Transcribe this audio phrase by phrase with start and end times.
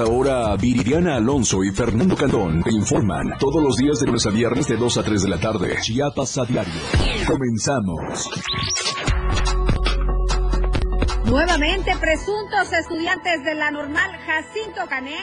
[0.00, 4.30] esta hora Viridiana Alonso y Fernando Cantón te informan todos los días de lunes a
[4.30, 5.76] viernes de 2 a 3 de la tarde.
[5.82, 6.72] Chiapas a diario.
[7.26, 8.30] Comenzamos.
[11.26, 15.18] Nuevamente, presuntos estudiantes de la normal Jacinto Cané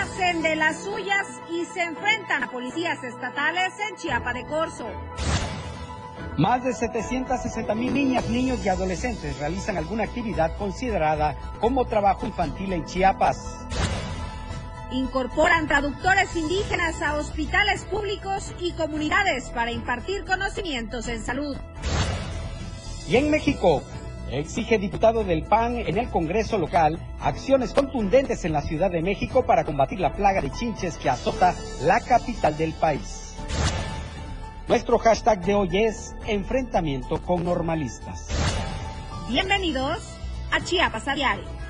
[0.00, 4.88] hacen de las suyas y se enfrentan a policías estatales en Chiapa de Corzo.
[6.38, 12.72] Más de 760 mil niñas, niños y adolescentes realizan alguna actividad considerada como trabajo infantil
[12.72, 13.66] en Chiapas.
[14.92, 21.56] Incorporan traductores indígenas a hospitales públicos y comunidades para impartir conocimientos en salud.
[23.08, 23.82] Y en México,
[24.30, 29.46] exige diputado del PAN en el Congreso local acciones contundentes en la Ciudad de México
[29.46, 33.34] para combatir la plaga de chinches que azota la capital del país.
[34.68, 38.28] Nuestro hashtag de hoy es enfrentamiento con normalistas.
[39.28, 40.18] Bienvenidos
[40.50, 41.61] a Chiapas a Diario.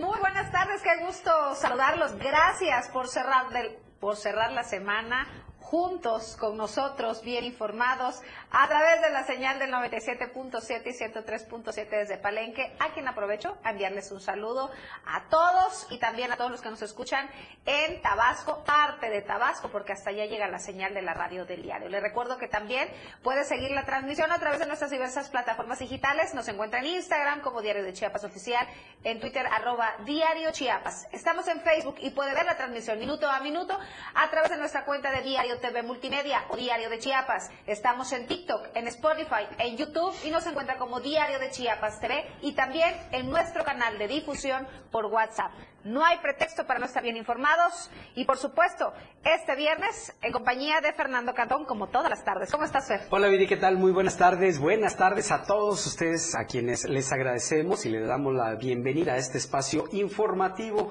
[0.00, 2.16] Muy buenas tardes, qué gusto saludarlos.
[2.16, 5.28] Gracias por cerrar, del, por cerrar la semana
[5.60, 12.16] juntos con nosotros, bien informados, a través de la señal del 97.7 y 103.7 desde
[12.16, 14.70] Palenque, a quien aprovecho a enviarles un saludo
[15.06, 17.28] a todos y también a todos los que nos escuchan
[17.66, 21.62] en Tabasco, parte de Tabasco, porque hasta allá llega la señal de la radio del
[21.62, 21.88] diario.
[21.88, 22.88] Les recuerdo que también
[23.22, 26.34] puede seguir la transmisión a través de nuestras diversas plataformas digitales.
[26.34, 28.66] Nos encuentra en Instagram como Diario de Chiapas Oficial,
[29.04, 31.06] en Twitter arroba Diario Chiapas.
[31.12, 33.78] Estamos en Facebook y puede ver la transmisión minuto a minuto
[34.14, 37.50] a través de nuestra cuenta de Diario TV Multimedia o Diario de Chiapas.
[37.66, 38.37] Estamos en TikTok,
[38.74, 43.28] en Spotify, en YouTube y nos encuentra como Diario de Chiapas TV y también en
[43.30, 45.50] nuestro canal de difusión por WhatsApp.
[45.84, 48.92] No hay pretexto para no estar bien informados y por supuesto,
[49.24, 52.50] este viernes en compañía de Fernando Cantón como todas las tardes.
[52.50, 53.00] ¿Cómo estás, Fer?
[53.10, 53.76] Hola, Viri, ¿qué tal?
[53.76, 54.58] Muy buenas tardes.
[54.58, 59.16] Buenas tardes a todos ustedes a quienes les agradecemos y les damos la bienvenida a
[59.16, 60.90] este espacio informativo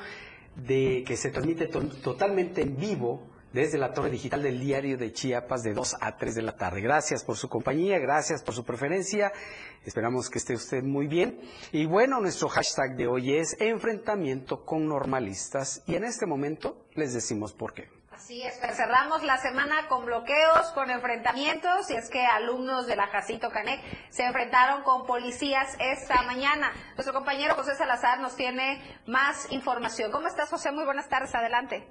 [0.56, 5.63] de que se transmite totalmente en vivo desde la torre digital del diario de Chiapas
[5.63, 6.81] de 2 a 3 de la tarde.
[6.81, 9.31] Gracias por su compañía, gracias por su preferencia.
[9.85, 11.40] Esperamos que esté usted muy bien.
[11.72, 17.13] Y bueno, nuestro hashtag de hoy es enfrentamiento con normalistas y en este momento les
[17.13, 17.97] decimos por qué.
[18.18, 23.07] Así es, cerramos la semana con bloqueos, con enfrentamientos, y es que alumnos de la
[23.07, 26.74] Jacito Canec se enfrentaron con policías esta mañana.
[26.96, 30.12] Nuestro compañero José Salazar nos tiene más información.
[30.12, 30.72] ¿Cómo estás, José?
[30.72, 31.88] Muy buenas tardes, adelante.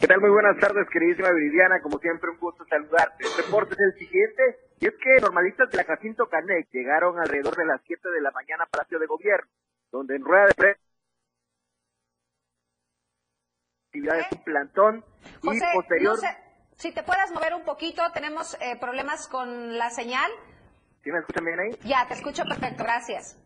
[0.00, 0.20] ¿Qué tal?
[0.20, 1.80] Muy buenas tardes, queridísima Viridiana.
[1.80, 3.24] Como siempre, un gusto saludarte.
[3.24, 4.42] El reporte es el siguiente.
[4.80, 8.30] Y es que normalistas de la Jacinto Canec llegaron alrededor de las 7 de la
[8.30, 9.50] mañana a Palacio de Gobierno,
[9.90, 10.80] donde en rueda de prensa
[13.88, 15.04] actividades un plantón
[15.42, 16.18] y posterior...
[16.76, 20.30] si te puedas mover un poquito, tenemos eh, problemas con la señal.
[21.02, 21.70] ¿Sí me escuchan bien ahí?
[21.84, 23.36] Ya, te escucho perfecto, gracias.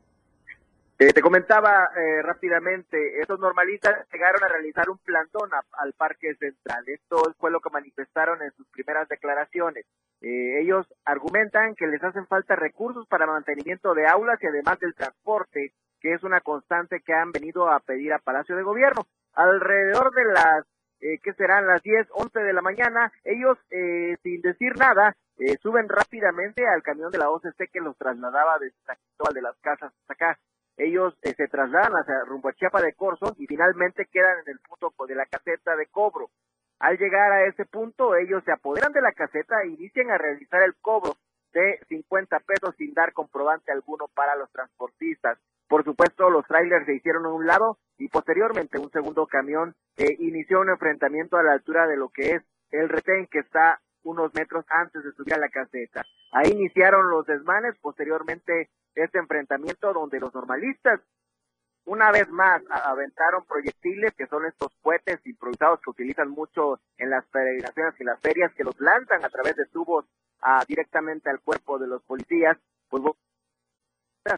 [0.98, 6.84] Eh, te comentaba eh, rápidamente, estos normalistas llegaron a realizar un plantón al Parque Central.
[6.86, 9.86] Esto fue lo que manifestaron en sus primeras declaraciones.
[10.20, 14.94] Eh, ellos argumentan que les hacen falta recursos para mantenimiento de aulas y además del
[14.94, 19.06] transporte, que es una constante que han venido a pedir a Palacio de Gobierno.
[19.32, 20.66] Alrededor de las,
[21.00, 25.16] eh, que serán las 10, 11 de la mañana, ellos, eh, sin decir nada,
[25.60, 29.56] suben rápidamente al camión de la OCC que los trasladaba desde San Cristóbal de las
[29.58, 30.38] Casas hasta acá
[30.76, 34.58] ellos eh, se trasladan hacia rumbo a Chiapa de Corzo y finalmente quedan en el
[34.60, 36.30] punto de la caseta de cobro.
[36.78, 40.62] Al llegar a ese punto, ellos se apoderan de la caseta e inician a realizar
[40.62, 41.16] el cobro
[41.52, 45.38] de 50 pesos sin dar comprobante alguno para los transportistas.
[45.68, 50.16] Por supuesto, los trailers se hicieron a un lado y posteriormente un segundo camión eh,
[50.18, 54.32] inició un enfrentamiento a la altura de lo que es el retén que está unos
[54.34, 56.04] metros antes de subir a la caseta.
[56.32, 61.00] Ahí iniciaron los desmanes, posteriormente este enfrentamiento donde los normalistas
[61.84, 67.26] una vez más aventaron proyectiles que son estos cohetes improvisados que utilizan mucho en las
[67.26, 70.04] peregrinaciones y las ferias que los lanzan a través de tubos
[70.68, 72.56] directamente al cuerpo de los policías,
[72.88, 73.02] pues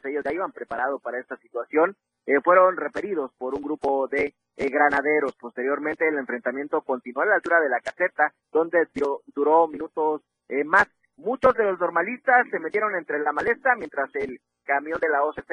[0.05, 4.69] ellos ya iban preparados para esta situación, eh, fueron referidos por un grupo de eh,
[4.69, 5.35] granaderos.
[5.37, 8.89] Posteriormente el enfrentamiento continuó a la altura de la caseta, donde
[9.35, 10.87] duró, minutos eh, más.
[11.17, 15.53] Muchos de los normalistas se metieron entre la maleza mientras el camión de la OCC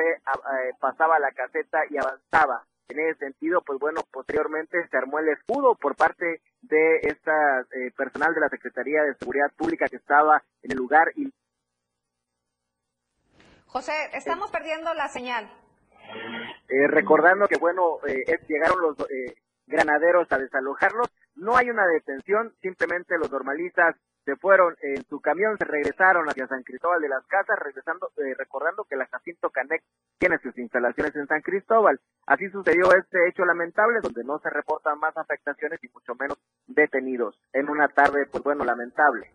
[0.79, 2.65] pasaba la caseta y avanzaba.
[2.87, 7.65] En ese sentido, pues bueno, posteriormente se armó el escudo por parte de esta
[7.95, 11.31] personal de la Secretaría de Seguridad Pública que estaba en el lugar y
[13.67, 15.49] José, estamos perdiendo la señal.
[16.69, 19.35] Eh, recordando que, bueno, eh, llegaron los eh,
[19.67, 25.57] granaderos a desalojarlos, No hay una detención, simplemente los normalistas se fueron en su camión,
[25.57, 29.81] se regresaron hacia San Cristóbal de las Casas, regresando, eh, recordando que la Jacinto Canec
[30.19, 31.99] tiene sus instalaciones en San Cristóbal.
[32.27, 36.37] Así sucedió este hecho lamentable, donde no se reportan más afectaciones y mucho menos
[36.67, 37.39] detenidos.
[37.53, 39.31] En una tarde, pues bueno, lamentable.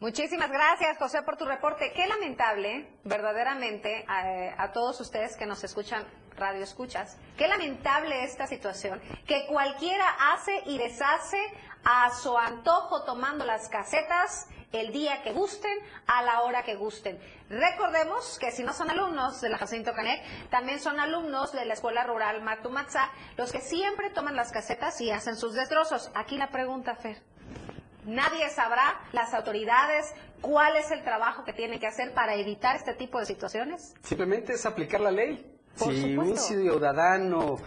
[0.00, 1.92] Muchísimas gracias, José, por tu reporte.
[1.92, 6.06] Qué lamentable, verdaderamente, a, todos ustedes que nos escuchan,
[6.36, 11.38] radio escuchas, qué lamentable esta situación, que cualquiera hace y deshace
[11.82, 17.18] a su antojo tomando las casetas el día que gusten, a la hora que gusten.
[17.48, 21.74] Recordemos que si no son alumnos de la Jacinto Canet, también son alumnos de la
[21.74, 26.12] Escuela Rural Matumatza, los que siempre toman las casetas y hacen sus destrozos.
[26.14, 27.20] Aquí la pregunta, Fer.
[28.08, 32.94] Nadie sabrá, las autoridades, cuál es el trabajo que tienen que hacer para evitar este
[32.94, 33.94] tipo de situaciones.
[34.02, 35.54] Simplemente es aplicar la ley.
[35.76, 37.58] si un ciudadano,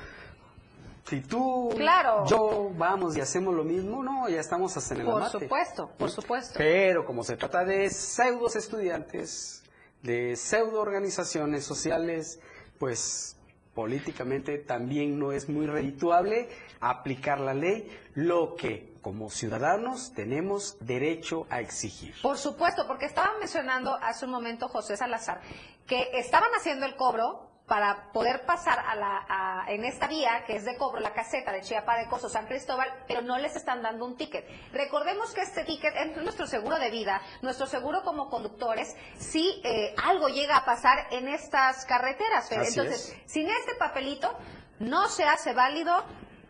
[1.06, 2.26] si tú, claro.
[2.26, 6.10] yo vamos y hacemos lo mismo, no, ya estamos hasta en el Por supuesto, por
[6.10, 6.56] supuesto.
[6.58, 9.64] Pero como se trata de pseudos estudiantes,
[10.02, 12.40] de pseudo organizaciones sociales,
[12.80, 13.38] pues
[13.74, 21.48] políticamente también no es muy redituable aplicar la ley, lo que como ciudadanos tenemos derecho
[21.50, 22.14] a exigir.
[22.22, 25.42] Por supuesto, porque estaba mencionando hace un momento José Salazar
[25.88, 30.66] que estaban haciendo el cobro para poder pasar a la, en esta vía, que es
[30.66, 34.06] de cobro, la caseta de Chiapa de Coso San Cristóbal, pero no les están dando
[34.06, 34.46] un ticket.
[34.74, 39.96] Recordemos que este ticket es nuestro seguro de vida, nuestro seguro como conductores, si eh,
[40.04, 42.52] algo llega a pasar en estas carreteras.
[42.52, 44.38] Entonces, sin este papelito,
[44.80, 46.04] no se hace válido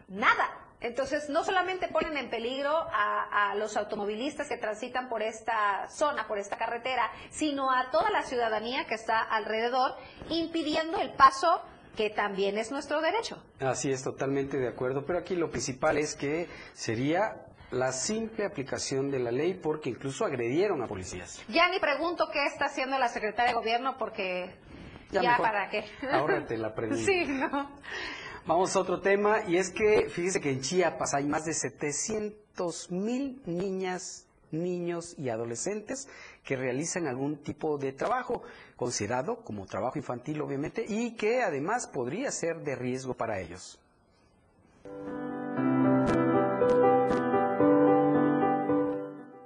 [0.08, 0.61] nada.
[0.82, 6.40] Entonces, no solamente ponen en peligro a, los automovilistas que transitan por esta zona, por
[6.40, 9.96] esta carretera, sino a toda la ciudadanía que está alrededor,
[10.30, 11.62] impidiendo el paso
[11.96, 13.44] que también es nuestro derecho.
[13.60, 19.12] Así es, totalmente de acuerdo, pero aquí lo principal es que sería la simple aplicación
[19.12, 21.44] de la ley porque incluso agredieron a policías.
[21.48, 24.56] Ya ni pregunto qué está haciendo la secretaria de gobierno porque
[25.12, 25.86] ya, para qué.
[26.12, 27.04] Ahora te la pregunto.
[27.06, 27.70] sí, no.
[28.48, 32.90] Vamos a otro tema y es que fíjese que en Chiapas hay más de 700
[32.90, 36.08] mil niñas, niños y adolescentes
[36.44, 38.42] que realizan algún tipo de trabajo
[38.76, 43.80] considerado como trabajo infantil obviamente y que además podría ser de riesgo para ellos.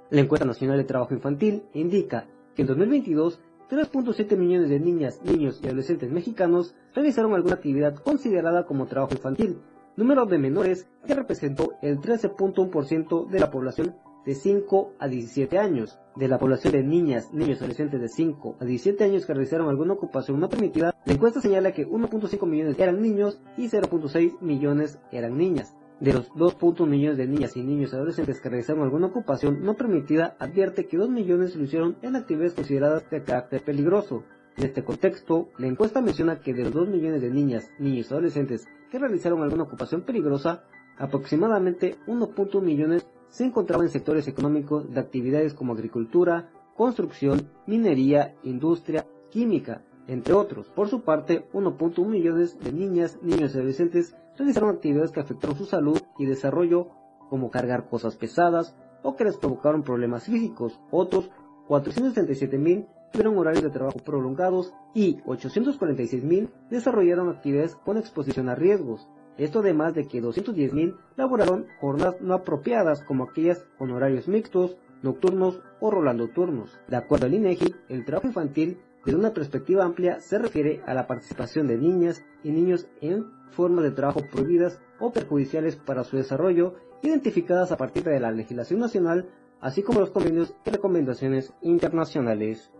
[0.08, 3.40] La encuesta nacional de trabajo infantil indica que en 2022
[3.70, 9.58] 3.7 millones de niñas, niños y adolescentes mexicanos realizaron alguna actividad considerada como trabajo infantil,
[9.96, 15.98] número de menores que representó el 13.1% de la población de 5 a 17 años.
[16.16, 19.68] De la población de niñas, niños y adolescentes de 5 a 17 años que realizaron
[19.68, 24.98] alguna ocupación no permitida, la encuesta señala que 1.5 millones eran niños y 0.6 millones
[25.12, 25.74] eran niñas.
[25.98, 30.36] De los 2.1 millones de niñas y niños adolescentes que realizaron alguna ocupación no permitida,
[30.38, 34.24] advierte que 2 millones lo hicieron en actividades consideradas de carácter peligroso.
[34.58, 38.12] En este contexto, la encuesta menciona que de los 2 millones de niñas, niños y
[38.12, 40.64] adolescentes que realizaron alguna ocupación peligrosa,
[40.98, 49.06] aproximadamente 1.1 millones se encontraban en sectores económicos de actividades como agricultura, construcción, minería, industria,
[49.30, 50.68] química, entre otros.
[50.68, 55.64] Por su parte, 1.1 millones de niñas, niños y adolescentes realizaron actividades que afectaron su
[55.64, 56.88] salud y desarrollo,
[57.28, 60.78] como cargar cosas pesadas o que les provocaron problemas físicos.
[60.90, 61.30] Otros
[61.68, 69.08] 437.000 tuvieron horarios de trabajo prolongados y 846.000 desarrollaron actividades con exposición a riesgos.
[69.38, 75.60] Esto además de que 210.000 laboraron jornadas no apropiadas como aquellas con horarios mixtos, nocturnos
[75.80, 76.78] o rolando turnos.
[76.88, 81.06] De acuerdo al INEGI, el trabajo infantil desde una perspectiva amplia se refiere a la
[81.06, 86.74] participación de niñas y niños en formas de trabajo prohibidas o perjudiciales para su desarrollo,
[87.02, 92.72] identificadas a partir de la legislación nacional, así como los convenios y recomendaciones internacionales.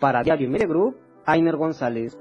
[0.00, 2.18] Para Diario Media Group, Ainer González.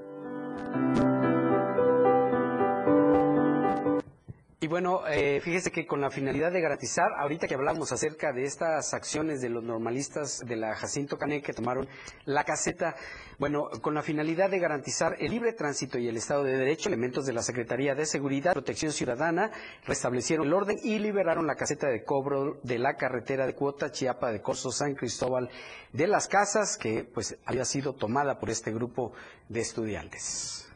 [4.66, 8.46] Y bueno, eh, fíjese que con la finalidad de garantizar, ahorita que hablamos acerca de
[8.46, 11.88] estas acciones de los normalistas de la Jacinto Cané que tomaron
[12.26, 12.96] la caseta,
[13.38, 17.28] bueno, con la finalidad de garantizar el libre tránsito y el Estado de Derecho, elementos
[17.28, 19.52] de la Secretaría de Seguridad Protección Ciudadana
[19.86, 24.32] restablecieron el orden y liberaron la caseta de cobro de la carretera de cuota Chiapa
[24.32, 25.48] de Corso San Cristóbal
[25.94, 29.14] de las Casas, que pues había sido tomada por este grupo
[29.48, 30.68] de estudiantes.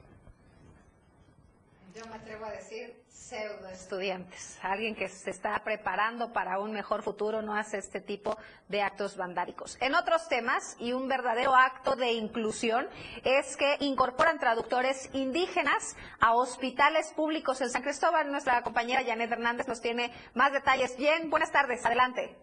[1.95, 2.98] Yo me atrevo a decir
[3.29, 8.35] Pseudo estudiantes, alguien que se está preparando para un mejor futuro no hace este tipo
[8.67, 9.77] de actos vandálicos.
[9.81, 12.87] En otros temas, y un verdadero acto de inclusión,
[13.23, 18.31] es que incorporan traductores indígenas a hospitales públicos en San Cristóbal.
[18.31, 20.97] Nuestra compañera Janet Hernández nos tiene más detalles.
[20.97, 22.35] Bien, buenas tardes, adelante.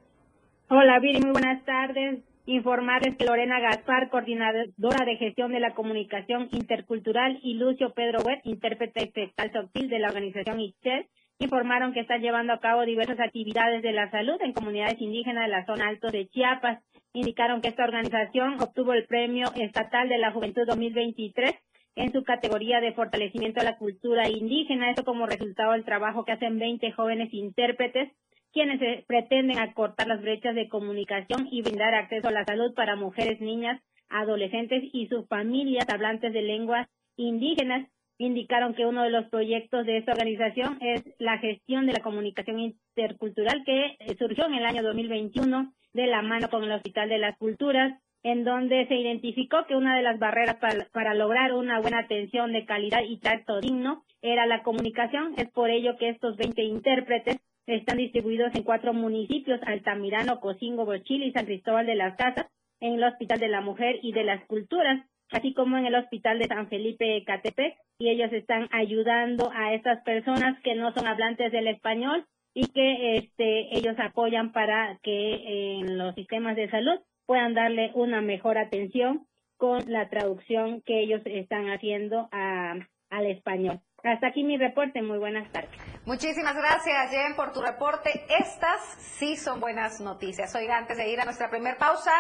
[0.69, 2.23] Hola Viri, muy buenas tardes.
[2.49, 8.43] Informarles que Lorena Gaspar, coordinadora de gestión de la comunicación intercultural, y Lucio Pedro Webb,
[8.45, 11.09] intérprete textal subtil de la organización ICHEL,
[11.41, 15.51] informaron que están llevando a cabo diversas actividades de la salud en comunidades indígenas de
[15.51, 16.85] la zona alto de Chiapas.
[17.13, 21.53] Indicaron que esta organización obtuvo el Premio Estatal de la Juventud 2023
[21.97, 26.33] en su categoría de fortalecimiento de la cultura indígena, esto como resultado del trabajo que
[26.33, 28.13] hacen 20 jóvenes intérpretes
[28.57, 33.39] quienes pretenden acortar las brechas de comunicación y brindar acceso a la salud para mujeres,
[33.39, 37.87] niñas, adolescentes y sus familias hablantes de lenguas indígenas.
[38.17, 42.61] Indicaron que uno de los proyectos de esta organización es la gestión de la comunicación
[42.61, 47.19] intercultural que eh, surgió en el año 2021 de la mano con el Hospital de
[47.19, 51.79] las Culturas, en donde se identificó que una de las barreras para, para, lograr una
[51.81, 55.35] buena atención de calidad y trato digno era la comunicación.
[55.37, 61.25] Es por ello que estos 20 intérpretes están distribuidos en cuatro municipios, Altamirano, Cocingo, Bochil
[61.25, 62.47] y San Cristóbal de las Casas,
[62.81, 66.39] en el Hospital de la Mujer y de las Culturas, así como en el Hospital
[66.39, 71.51] de San Felipe Catepec, y ellos están ayudando a estas personas que no son hablantes
[71.51, 77.55] del español y que este, ellos apoyan para que en los sistemas de salud puedan
[77.55, 83.81] darle una mejor atención con la traducción que ellos están haciendo al español.
[84.03, 85.03] Hasta aquí mi reporte.
[85.03, 85.71] Muy buenas tardes.
[86.05, 88.25] Muchísimas gracias, Jen, por tu reporte.
[88.39, 88.81] Estas
[89.19, 90.55] sí son buenas noticias.
[90.55, 92.13] Oiga, antes de ir a nuestra primera pausa,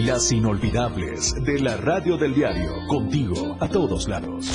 [0.05, 4.50] Las Inolvidables de la Radio del Diario, contigo a todos lados.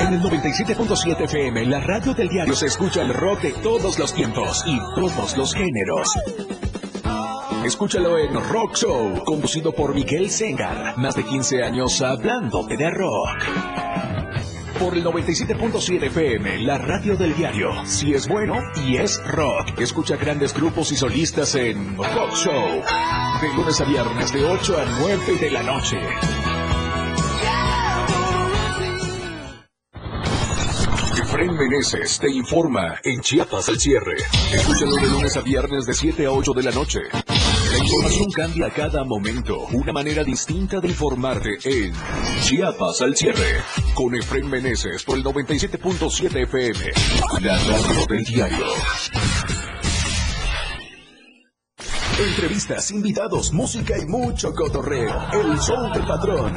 [0.00, 4.14] En el 97.7 FM, la radio del diario se escucha el rock de todos los
[4.14, 6.67] tiempos y todos los géneros.
[7.64, 10.96] Escúchalo en Rock Show, conducido por Miguel Sengar.
[10.96, 13.44] Más de 15 años hablando de rock.
[14.78, 17.70] Por el 97.7 FM, la radio del diario.
[17.84, 18.54] Si es bueno
[18.86, 19.78] y es rock.
[19.80, 22.82] Escucha grandes grupos y solistas en Rock Show.
[23.42, 25.98] De lunes a viernes de 8 a 9 de la noche.
[31.20, 34.14] Efren Meneses te informa en Chiapas al cierre.
[34.52, 37.00] Escúchalo de lunes a viernes de 7 a 8 de la noche.
[37.70, 39.66] La información cambia a cada momento.
[39.72, 41.92] Una manera distinta de informarte en
[42.42, 43.62] Chiapas al cierre.
[43.94, 46.78] Con Efren Meneses por el 97.7 FM.
[47.42, 48.66] La radio del diario.
[52.18, 55.14] Entrevistas, invitados, música y mucho cotorreo.
[55.32, 56.56] El show del patrón.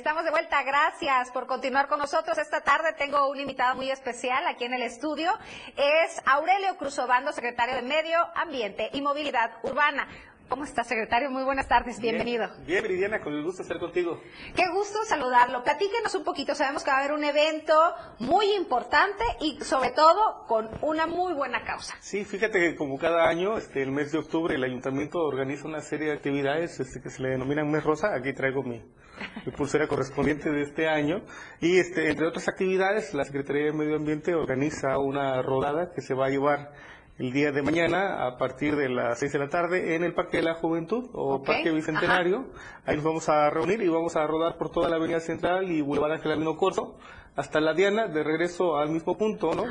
[0.00, 2.38] Estamos de vuelta, gracias por continuar con nosotros.
[2.38, 5.30] Esta tarde tengo un invitado muy especial aquí en el estudio.
[5.76, 10.08] Es Aurelio Cruzobando, secretario de Medio Ambiente y Movilidad Urbana.
[10.48, 11.30] ¿Cómo está, secretario?
[11.30, 12.48] Muy buenas tardes, bienvenido.
[12.66, 14.22] Bien, Viridiana, con el gusto de estar contigo.
[14.56, 15.62] Qué gusto saludarlo.
[15.62, 17.74] Platíquenos un poquito, sabemos que va a haber un evento
[18.20, 21.94] muy importante y sobre todo con una muy buena causa.
[22.00, 25.82] Sí, fíjate que como cada año, este, el mes de octubre, el ayuntamiento organiza una
[25.82, 28.14] serie de actividades este, que se le denominan Mes Rosa.
[28.14, 28.82] Aquí traigo mi,
[29.46, 31.22] mi pulsera correspondiente de este año.
[31.60, 36.14] Y este, entre otras actividades, la Secretaría de Medio Ambiente organiza una rodada que se
[36.14, 36.72] va a llevar
[37.18, 40.38] el día de mañana a partir de las 6 de la tarde en el Parque
[40.38, 42.46] de la Juventud o Ok, Parque Bicentenario.
[42.86, 45.82] Ahí nos vamos a reunir y vamos a rodar por toda la Avenida Central y
[45.82, 46.96] Boulevard Ángel Albino Corso
[47.36, 49.64] hasta la Diana, de regreso al mismo punto, ¿no?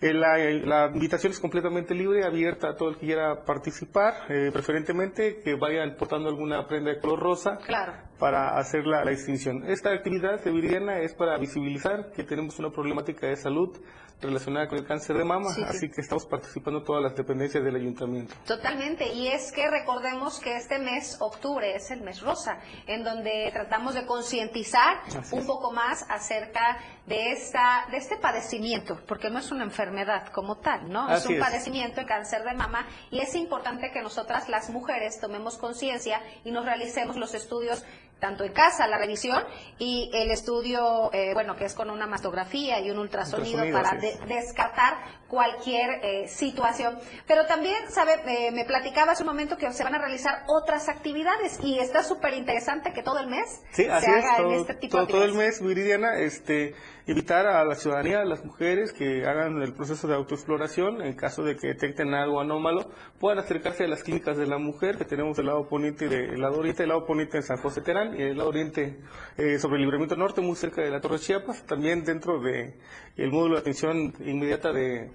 [0.00, 4.50] Eh, la, la invitación es completamente libre, abierta a todo el que quiera participar, eh,
[4.52, 7.92] preferentemente que vayan portando alguna prenda de color rosa Claro.
[8.18, 9.64] Para hacer la, la distinción.
[9.68, 13.76] Esta actividad de Viridiana es para visibilizar que tenemos una problemática de salud
[14.18, 15.66] relacionada con el cáncer de mama, Sí, sí.
[15.68, 18.34] así que estamos participando todas las dependencias del ayuntamiento.
[18.46, 23.50] Totalmente, y es que recordemos que este mes, octubre, es el mes rosa, en donde
[23.52, 25.00] tratamos de concientizar
[25.32, 25.46] un es.
[25.46, 30.88] poco más acerca de esta, de este padecimiento, porque no es una enfermedad como tal,
[30.90, 31.14] ¿no?
[31.14, 31.40] es un es.
[31.40, 36.52] padecimiento, el cáncer de mama, y es importante que nosotras las mujeres tomemos conciencia y
[36.52, 37.84] nos realicemos los estudios
[38.20, 39.44] tanto en casa, la revisión,
[39.78, 44.00] y el estudio, eh, bueno, que es con una mastografía y un ultrasonido, Ultrasonido, para
[44.00, 44.96] de- descartar
[45.28, 46.98] cualquier eh, situación.
[47.26, 50.88] Pero también, sabe, eh, me platicaba hace un momento que se van a realizar otras
[50.88, 54.52] actividades y está súper interesante que todo el mes Sí, se así es, haga todo,
[54.52, 56.74] en este tipo todo, de todo el mes, Viridiana, este,
[57.06, 61.42] invitar a la ciudadanía, a las mujeres que hagan el proceso de autoexploración, en caso
[61.42, 65.36] de que detecten algo anómalo, puedan acercarse a las clínicas de la mujer que tenemos
[65.36, 68.22] del lado poniente y del lado oriente, el lado poniente en San José Terán y
[68.22, 68.98] el lado oriente
[69.36, 72.74] eh, sobre el Libramiento Norte, muy cerca de la Torre Chiapas, también dentro de
[73.16, 75.10] el módulo de atención inmediata de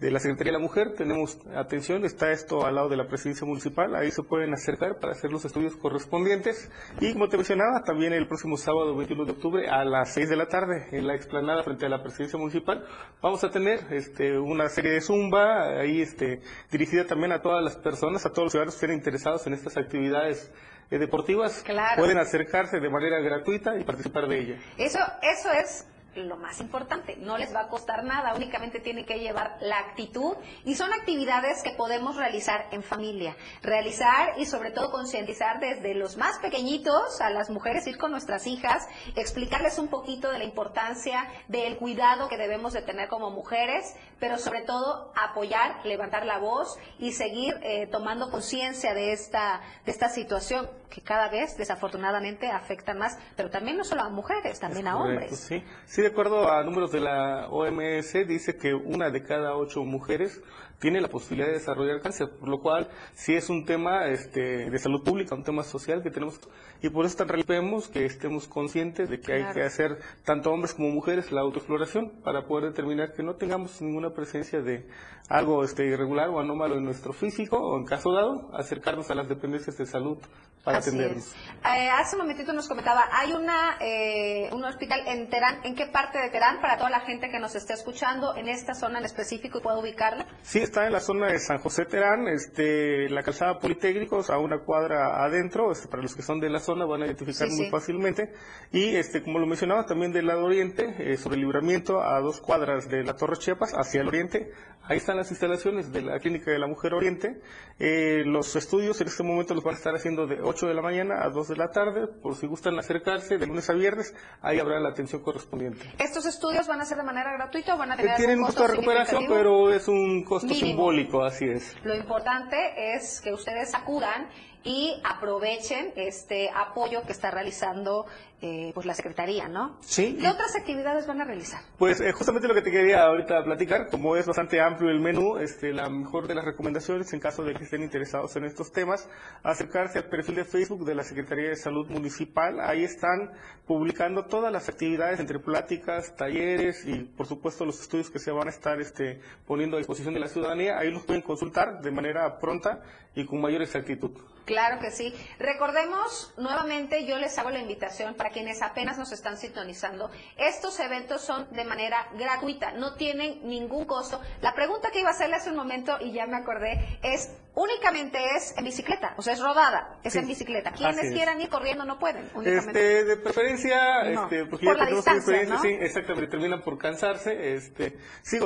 [0.00, 3.46] de la Secretaría de la Mujer tenemos atención, está esto al lado de la presidencia
[3.46, 8.12] municipal, ahí se pueden acercar para hacer los estudios correspondientes y como te mencionaba, también
[8.12, 11.62] el próximo sábado 21 de octubre a las 6 de la tarde en la explanada
[11.62, 12.84] frente a la presidencia municipal
[13.22, 17.76] vamos a tener este, una serie de zumba ahí este, dirigida también a todas las
[17.76, 20.52] personas, a todos los ciudadanos que estén interesados en estas actividades
[20.90, 21.96] eh, deportivas, Claro.
[22.02, 24.58] pueden acercarse de manera gratuita y participar de ella.
[24.76, 29.18] Eso, eso es lo más importante, no les va a costar nada, únicamente tienen que
[29.18, 30.34] llevar la actitud.
[30.64, 36.16] Y son actividades que podemos realizar en familia, realizar y sobre todo concientizar desde los
[36.16, 41.28] más pequeñitos a las mujeres, ir con nuestras hijas, explicarles un poquito de la importancia
[41.48, 46.78] del cuidado que debemos de tener como mujeres, pero sobre todo apoyar, levantar la voz
[46.98, 52.94] y seguir eh, tomando conciencia de esta, de esta situación que cada vez desafortunadamente afecta
[52.94, 55.38] más, pero también no solo a mujeres, también a Correcto, hombres.
[55.38, 55.64] Sí.
[55.86, 60.40] sí, de acuerdo a números de la OMS, dice que una de cada ocho mujeres
[60.78, 64.78] tiene la posibilidad de desarrollar cáncer, por lo cual sí es un tema este, de
[64.78, 66.40] salud pública, un tema social que tenemos,
[66.82, 70.74] y por eso tan vemos que estemos conscientes de que hay que hacer tanto hombres
[70.74, 74.86] como mujeres la autoexploración para poder determinar que no tengamos ninguna presencia de
[75.28, 79.28] algo este, irregular o anómalo en nuestro físico, o en caso dado, acercarnos a las
[79.28, 80.18] dependencias de salud
[80.62, 81.32] para Así atendernos.
[81.64, 85.86] Eh, hace un momentito nos comentaba, hay una eh, un hospital en Terán, ¿en qué
[85.86, 86.60] parte de Terán?
[86.60, 89.78] Para toda la gente que nos esté escuchando en esta zona en específico y pueda
[89.78, 90.26] ubicarla.
[90.42, 94.58] Sí, está en la zona de San José Terán, este, la calzada Politécnicos, a una
[94.58, 97.64] cuadra adentro, este, para los que son de la zona van a identificar Sí, muy
[97.66, 97.70] sí.
[97.70, 98.32] fácilmente.
[98.72, 102.40] Y este, como lo mencionaba, también del lado oriente, eh, sobre el libramiento, a dos
[102.40, 104.50] cuadras de la Torre Chiapas, hacia el oriente,
[104.82, 107.40] ahí están las instalaciones de la Clínica de la Mujer Oriente.
[107.78, 110.74] Eh, los estudios en este momento los van a estar haciendo de 8 8 de
[110.74, 112.06] la mañana a 2 de la tarde.
[112.22, 115.80] Por si gustan acercarse, de lunes a viernes, ahí habrá la atención correspondiente.
[115.98, 118.46] ¿Estos estudios van a ser de manera gratuita o van a tener Eh, Tienen algún
[118.46, 120.48] costo de recuperación, pero es un costo.
[120.60, 121.76] Simbólico, así es.
[121.84, 124.28] Lo importante es que ustedes acudan
[124.64, 128.06] y aprovechen este apoyo que está realizando
[128.42, 129.78] eh, pues la Secretaría, ¿no?
[129.80, 130.18] Sí.
[130.20, 131.60] ¿Qué otras actividades van a realizar?
[131.78, 135.38] Pues eh, justamente lo que te quería ahorita platicar, como es bastante amplio el menú,
[135.38, 139.08] este, la mejor de las recomendaciones en caso de que estén interesados en estos temas,
[139.42, 142.60] acercarse al perfil de Facebook de la Secretaría de Salud Municipal.
[142.60, 143.32] Ahí están
[143.66, 148.48] publicando todas las actividades entre pláticas, talleres y por supuesto los estudios que se van
[148.48, 150.78] a estar este, poniendo a disposición de la ciudadanía.
[150.78, 152.82] Ahí los pueden consultar de manera pronta
[153.14, 154.10] y con mayor exactitud.
[154.44, 155.12] Claro que sí.
[155.40, 160.10] Recordemos, nuevamente yo les hago la invitación para quienes apenas nos están sintonizando.
[160.36, 164.20] Estos eventos son de manera gratuita, no tienen ningún costo.
[164.40, 168.18] La pregunta que iba a hacerle hace un momento, y ya me acordé, es únicamente
[168.36, 170.72] es en bicicleta, o sea, es rodada, es Sí, en bicicleta.
[170.72, 172.98] Quienes quieran ir corriendo no pueden, únicamente.
[172.98, 176.78] Este, de preferencia, No, este, porque por ya la tenemos distancia, sí, exactamente, terminan por
[176.78, 178.38] cansarse, este, sí,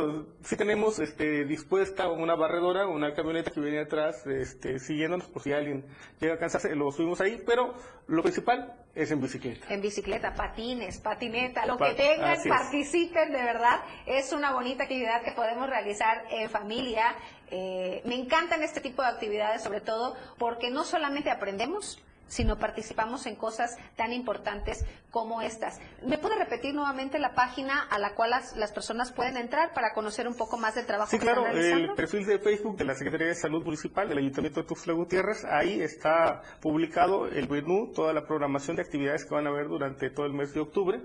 [0.43, 5.53] sí tenemos, este, dispuesta una barredora, una camioneta que viene atrás, este, siguiéndonos por si
[5.53, 5.85] alguien
[6.21, 7.75] llega a cansarse, lo subimos ahí, pero
[8.07, 9.73] lo principal es en bicicleta.
[9.73, 13.81] En bicicleta, patines, patineta, lo que tengan, participen de verdad.
[14.07, 17.15] Es una bonita actividad que podemos realizar en familia.
[17.51, 23.27] Eh, me encantan este tipo de actividades, sobre todo porque no solamente aprendemos, sino participamos
[23.27, 25.81] en cosas tan importantes como estas.
[26.07, 29.93] ¿Me puede repetir nuevamente la página a la cual las, las personas pueden entrar para
[29.93, 31.91] conocer un poco más del trabajo Sí, que claro, están realizando?
[31.91, 35.45] el perfil de Facebook de la Secretaría de Salud Municipal del Ayuntamiento de Tuxtla Gutiérrez,
[35.45, 40.09] ahí está publicado el menú, toda la programación de actividades que van a haber durante
[40.11, 41.01] todo el mes de octubre,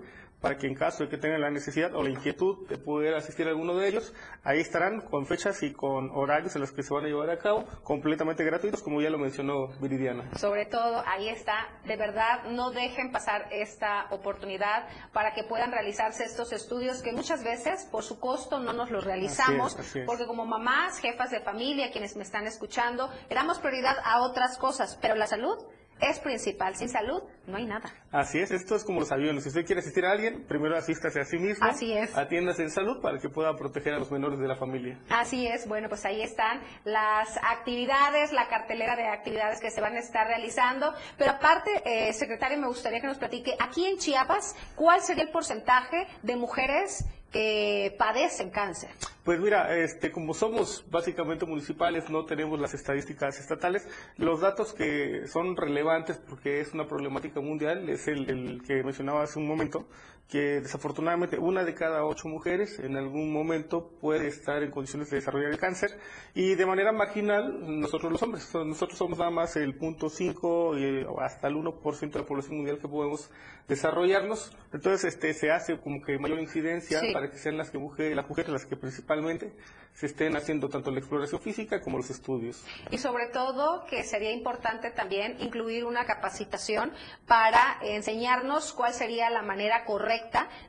[0.45, 3.47] para que en caso de que tengan la necesidad o la inquietud de poder asistir
[3.47, 6.93] a alguno de ellos, ahí estarán con fechas y con horarios en los que se
[6.93, 10.29] van a llevar a cabo, completamente gratuitos, como ya lo mencionó Viridiana.
[10.37, 16.25] Sobre todo, ahí está, de verdad, no dejen pasar esta oportunidad para que puedan realizarse
[16.25, 19.99] estos estudios que muchas veces por su costo no nos los realizamos, Así es, así
[20.01, 20.05] es.
[20.05, 24.59] porque como mamás, jefas de familia, quienes me están escuchando, le damos prioridad a otras
[24.59, 25.57] cosas, pero la salud
[26.01, 26.75] es principal.
[26.75, 27.91] Sin salud no hay nada.
[28.11, 29.43] Así es, esto es como los aviones.
[29.43, 31.65] Si usted quiere asistir a alguien, primero asístase a sí mismo.
[31.65, 32.15] Así es.
[32.17, 34.99] Atiéndase en salud para que pueda proteger a los menores de la familia.
[35.09, 39.95] Así es, bueno, pues ahí están las actividades, la cartelera de actividades que se van
[39.95, 40.93] a estar realizando.
[41.17, 45.31] Pero aparte, eh, secretario, me gustaría que nos platique, aquí en Chiapas, ¿cuál sería el
[45.31, 48.89] porcentaje de mujeres que padecen cáncer?
[49.23, 53.87] Pues mira, este, como somos básicamente municipales, no tenemos las estadísticas estatales.
[54.17, 59.23] Los datos que son relevantes, porque es una problemática mundial, es el, el que mencionaba
[59.23, 59.87] hace un momento,
[60.29, 65.17] que desafortunadamente una de cada ocho mujeres en algún momento puede estar en condiciones de
[65.17, 65.99] desarrollar el cáncer
[66.33, 70.77] y de manera marginal nosotros los hombres, so- nosotros somos nada más el punto 5
[70.79, 73.29] y o hasta el 1% de la población mundial que podemos
[73.67, 74.51] desarrollarnos.
[74.73, 77.13] Entonces este se hace como que mayor incidencia Sí.
[77.13, 79.53] para que sean las que mujeres, las mujeres las que principalmente
[79.93, 82.65] se estén haciendo tanto la exploración física como los estudios.
[82.91, 86.91] Y sobre todo que sería importante también incluir una capacitación
[87.27, 90.14] para enseñarnos cuál sería la manera correcta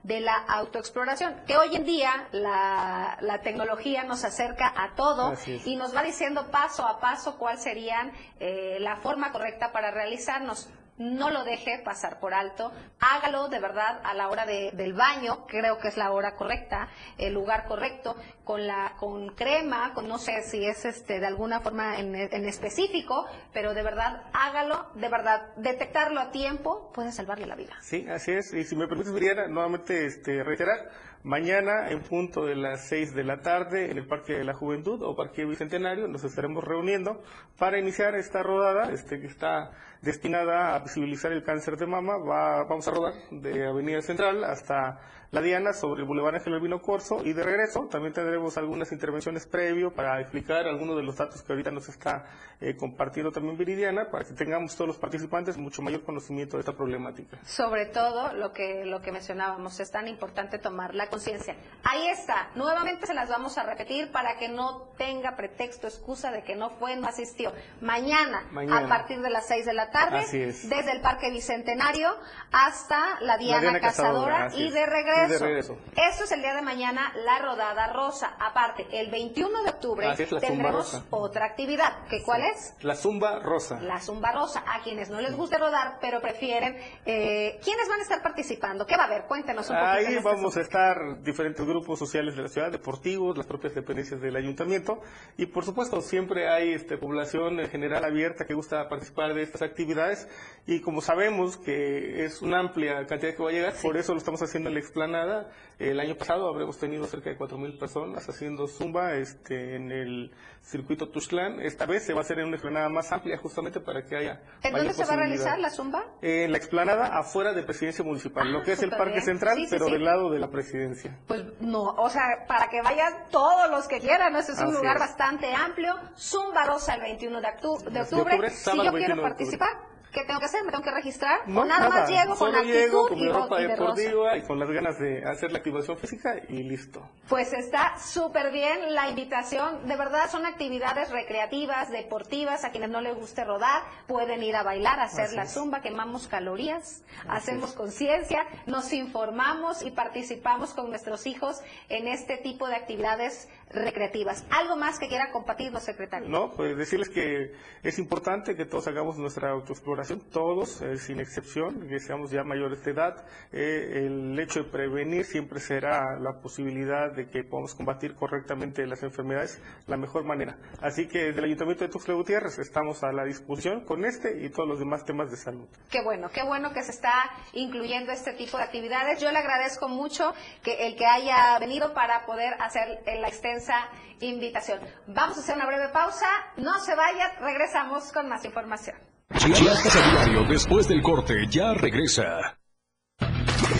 [0.03, 1.35] de la autoexploración.
[1.47, 6.51] Que hoy en día la, la tecnología nos acerca a todo y nos va diciendo
[6.51, 10.69] paso a paso cuál sería la forma correcta para realizarnos.
[10.99, 15.47] No lo deje pasar por alto, hágalo de verdad a la hora de- del baño,
[15.47, 20.19] creo que es la hora correcta, el lugar correcto, con la con crema, con no
[20.19, 22.15] sé si es este de alguna forma en,
[22.47, 27.75] específico, pero de verdad hágalo, de verdad detectarlo a tiempo puede salvarle la vida.
[27.83, 28.53] Sí, así es.
[28.55, 30.89] Y si me permites, Viriana, nuevamente este, reiterar,
[31.27, 35.03] mañana en punto de las 6 de la tarde en el Parque de la Juventud
[35.03, 37.21] o Parque Bicentenario nos estaremos reuniendo
[37.59, 42.17] para iniciar esta rodada este, que está destinada a visibilizar el cáncer de mama.
[42.17, 45.01] Va- vamos a rodar de Avenida Central hasta
[45.37, 49.47] La Diana sobre el Boulevard Ángel Albino Corso y de regreso también tendremos algunas intervenciones
[49.47, 52.25] previo para explicar algunos de los datos que ahorita nos está
[52.59, 56.73] eh, compartiendo también Viridiana para que tengamos todos los participantes mucho mayor conocimiento de esta
[56.73, 57.37] problemática.
[57.45, 61.55] Sobre todo lo que lo que mencionábamos, es tan importante tomar la conciencia.
[61.85, 66.45] Ahí está, nuevamente se las vamos a repetir para que no tenga pretexto, excusa de
[66.45, 67.53] que no fue, no asistió.
[67.83, 68.87] Mañana, Mañana.
[68.87, 72.09] a partir de las 6 de la tarde, desde el Parque Bicentenario
[72.53, 75.45] hasta la Diana, Diana Cazadora, y de regreso regreso.
[75.45, 75.79] de regreso.
[75.97, 78.37] Esto es el día de mañana, la rodada rosa.
[78.39, 82.07] Aparte, el 21 de octubre es, tendremos otra actividad.
[82.09, 82.75] ¿Que ¿Cuál es?
[82.81, 83.81] La zumba rosa.
[83.81, 84.65] La zumba rosa.
[84.67, 86.77] A quienes no les guste rodar, pero prefieren.
[87.05, 88.87] Eh, ¿Quiénes van a estar participando?
[88.87, 89.25] ¿Qué va a haber?
[89.27, 89.91] Cuéntenos un poquito.
[89.91, 94.21] Ahí este vamos a estar diferentes grupos sociales de la ciudad, deportivos, las propias dependencias
[94.21, 95.01] del ayuntamiento
[95.37, 99.63] y por supuesto siempre hay este, población en general abierta que gusta participar de estas
[99.63, 100.29] actividades
[100.67, 104.19] y como sabemos que es una amplia cantidad que va a llegar, por eso lo
[104.19, 105.49] estamos haciendo en la explanada.
[105.79, 111.11] El año pasado habremos tenido cerca de 4.000 personas haciendo zumba este, en el circuito
[111.11, 111.61] Tuxtlan.
[111.61, 114.41] Esta vez se va a hacer en una explanada más amplia justamente para que haya
[114.63, 116.03] ¿En dónde se va a realizar la zumba?
[116.23, 119.25] En la explanada afuera de Presidencia Municipal, Ah, lo que es el súper Parque bien.
[119.25, 119.93] Central, Sí, pero sí.
[119.93, 121.19] del lado de la Presidencia.
[121.27, 124.39] Pues no, o sea, para que vayan todos los que quieran, ¿no?
[124.39, 125.01] Este es un Así lugar es.
[125.01, 125.95] bastante amplio.
[126.17, 128.23] Zumba Rosa el 21 de, actu- de octubre.
[128.35, 129.29] octubre, si yo 21 quiero octubre.
[129.31, 129.69] participar,
[130.17, 130.65] ¿qué tengo que hacer?
[130.65, 131.41] ¿Me tengo que registrar?
[131.47, 134.37] No, ¿O nada, más llego con actitud llego con y, mi ro- ropa y deportiva
[134.39, 137.07] y con las ganas de hacer la activación física y listo.
[137.29, 139.87] Pues está súper bien la invitación.
[139.87, 142.65] De verdad son actividades recreativas, deportivas.
[142.65, 145.83] A quienes no les guste rodar, pueden ir a bailar, a hacer Así la zumba,
[145.83, 152.77] quemamos calorías, hacemos conciencia, nos informamos y participamos con nuestros hijos en este tipo de
[152.77, 154.45] actividades recreativas.
[154.51, 156.29] ¿Algo más que quiera compartirnos, secretario?
[156.29, 157.53] No, pues decirles que
[157.83, 162.85] es importante que todos hagamos nuestra autoexploración, todos, eh, sin excepción, que seamos ya mayores
[162.85, 163.27] de edad.
[163.53, 169.03] Eh, el hecho de prevenir siempre será la posibilidad de que podamos combatir correctamente las
[169.03, 170.57] enfermedades la mejor manera.
[170.81, 174.49] Así que desde el Ayuntamiento de Tuxtla Gutiérrez estamos a la disposición con este y
[174.51, 175.67] todos los demás temas de salud.
[175.91, 179.21] Qué bueno, qué bueno que se está incluyendo este tipo de actividades.
[179.21, 183.75] Yo le agradezco mucho que el que haya venido para poder hacer eh, la extensa
[184.21, 184.81] invitación.
[185.07, 186.29] Vamos a hacer una breve pausa.
[186.57, 188.97] No se vaya, regresamos con más información.
[189.35, 192.59] Chiapas a diario después del corte ya regresa.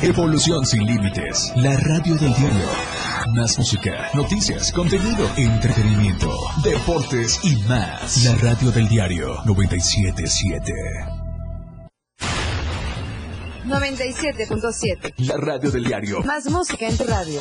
[0.03, 1.53] Evolución sin límites.
[1.57, 2.69] La radio del diario.
[3.35, 6.31] Más música, noticias, contenido, entretenimiento,
[6.63, 8.25] deportes y más.
[8.25, 10.73] La radio del diario 977.
[13.65, 15.15] 97.7.
[15.19, 16.23] La radio del diario.
[16.23, 17.41] Más música en tu radio.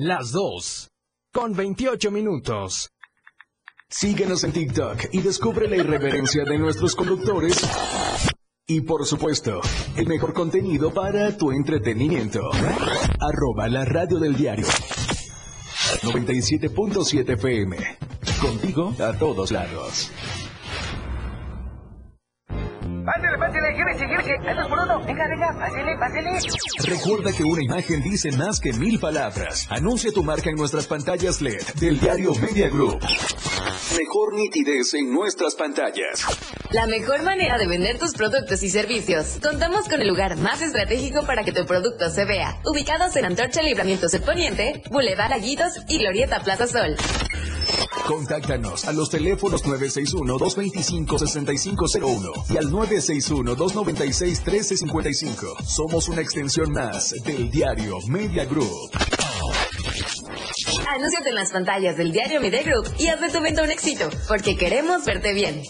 [0.00, 0.92] Las 2.
[1.32, 2.92] Con 28 minutos.
[3.88, 7.60] Síguenos en TikTok y descubre la irreverencia de nuestros conductores.
[8.68, 9.60] Y por supuesto,
[9.96, 12.48] el mejor contenido para tu entretenimiento.
[13.18, 14.68] Arroba la radio del diario.
[14.68, 17.76] 97.7 FM.
[18.40, 20.12] Contigo a todos lados.
[23.08, 24.50] Pásale, pásale, gírese, gírese.
[24.50, 25.00] Andas por uno.
[25.06, 26.30] Venga, venga, pásale, pásale.
[26.84, 29.66] Recuerda que una imagen dice más que mil palabras.
[29.70, 33.00] Anuncia tu marca en nuestras pantallas LED del diario Media Group.
[33.96, 36.22] Mejor nitidez en nuestras pantallas.
[36.70, 39.38] La mejor manera de vender tus productos y servicios.
[39.42, 42.60] Contamos con el lugar más estratégico para que tu producto se vea.
[42.66, 46.94] Ubicados en Antorcha Libramientos del Poniente, Boulevard Aguitos y Glorieta Plaza Sol.
[48.08, 55.62] Contáctanos a los teléfonos 961-225-6501 y al 961-296-1355.
[55.62, 58.90] Somos una extensión más del diario Media Group.
[60.88, 64.08] Anúnciate en las pantallas del diario Media Group y haz de tu venta un éxito,
[64.26, 65.60] porque queremos verte bien.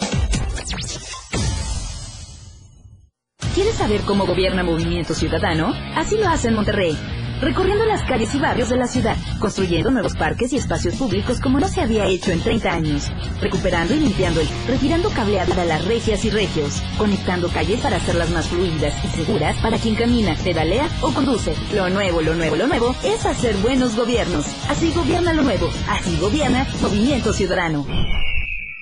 [3.53, 5.73] ¿Quieres saber cómo gobierna Movimiento Ciudadano?
[5.97, 7.18] Así lo hace en Monterrey.
[7.41, 11.61] Recorriendo las calles y barrios de la ciudad, construyendo nuevos parques y espacios públicos como
[11.61, 15.85] no se había hecho en 30 años, recuperando y limpiando el, retirando cableado a las
[15.85, 20.89] regias y regios, conectando calles para hacerlas más fluidas y seguras para quien camina, pedalea
[21.01, 21.55] o conduce.
[21.75, 24.45] Lo nuevo, lo nuevo, lo nuevo es hacer buenos gobiernos.
[24.69, 25.69] Así gobierna lo nuevo.
[25.89, 27.87] Así gobierna Movimiento Ciudadano.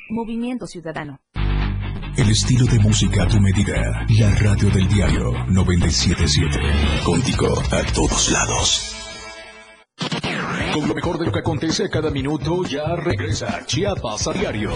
[0.09, 1.21] Movimiento Ciudadano.
[2.17, 4.07] El estilo de música a tu medida.
[4.19, 6.59] La radio del diario 977.
[7.05, 8.97] Contigo a todos lados.
[10.73, 14.73] Con lo mejor de lo que acontece cada minuto ya regresa Chiapas a diario.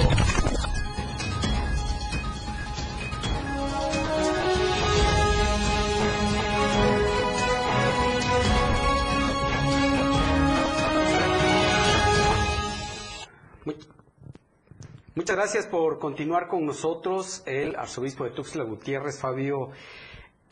[15.15, 19.71] Muchas gracias por continuar con nosotros, el arzobispo de Tuxtla Gutiérrez, Fabio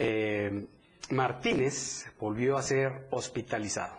[0.01, 0.67] eh,
[1.11, 3.95] Martínez volvió a ser hospitalizado.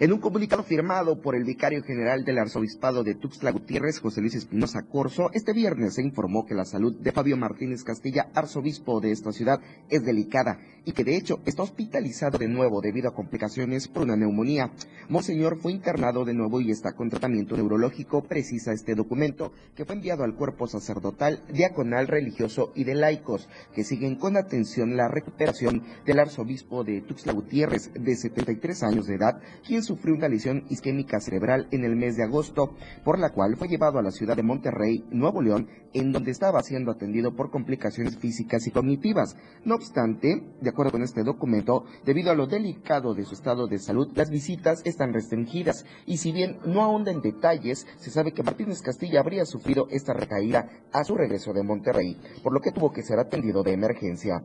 [0.00, 4.34] En un comunicado firmado por el vicario general del arzobispado de Tuxtla Gutiérrez, José Luis
[4.34, 9.12] Espinosa Corso, este viernes se informó que la salud de Fabio Martínez Castilla, arzobispo de
[9.12, 13.86] esta ciudad, es delicada y que de hecho está hospitalizado de nuevo debido a complicaciones
[13.86, 14.72] por una neumonía.
[15.08, 19.94] Monseñor fue internado de nuevo y está con tratamiento neurológico, precisa este documento, que fue
[19.94, 25.84] enviado al cuerpo sacerdotal, diaconal, religioso y de laicos, que siguen con atención la recuperación
[26.04, 31.20] del arzobispo de Tuxtla Gutiérrez, de 73 años de edad, quien sufrió una lesión isquémica
[31.20, 34.42] cerebral en el mes de agosto, por la cual fue llevado a la ciudad de
[34.42, 39.36] Monterrey, Nuevo León, en donde estaba siendo atendido por complicaciones físicas y cognitivas.
[39.64, 43.78] No obstante, de acuerdo con este documento, debido a lo delicado de su estado de
[43.78, 48.42] salud, las visitas están restringidas y si bien no ahonda en detalles, se sabe que
[48.42, 52.92] Martínez Castilla habría sufrido esta recaída a su regreso de Monterrey, por lo que tuvo
[52.92, 54.42] que ser atendido de emergencia.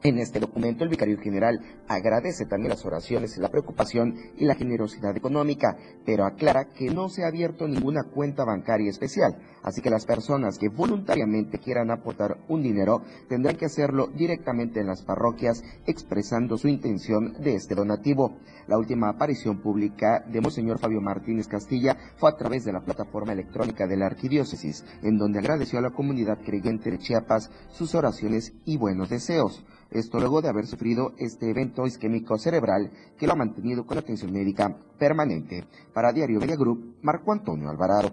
[0.00, 5.16] En este documento, el vicario general agradece también las oraciones, la preocupación y la generosidad
[5.16, 10.06] económica, pero aclara que no se ha abierto ninguna cuenta bancaria especial, así que las
[10.06, 16.58] personas que voluntariamente quieran aportar un dinero tendrán que hacerlo directamente en las parroquias, expresando
[16.58, 18.38] su intención de este donativo.
[18.68, 23.32] La última aparición pública de Monseñor Fabio Martínez Castilla fue a través de la plataforma
[23.32, 28.52] electrónica de la Arquidiócesis, en donde agradeció a la comunidad creyente de Chiapas sus oraciones
[28.64, 29.64] y buenos deseos.
[29.90, 34.32] Esto luego de haber sufrido este evento isquémico cerebral que lo ha mantenido con atención
[34.32, 35.64] médica permanente.
[35.94, 38.10] Para Diario Media Group, Marco Antonio Alvarado.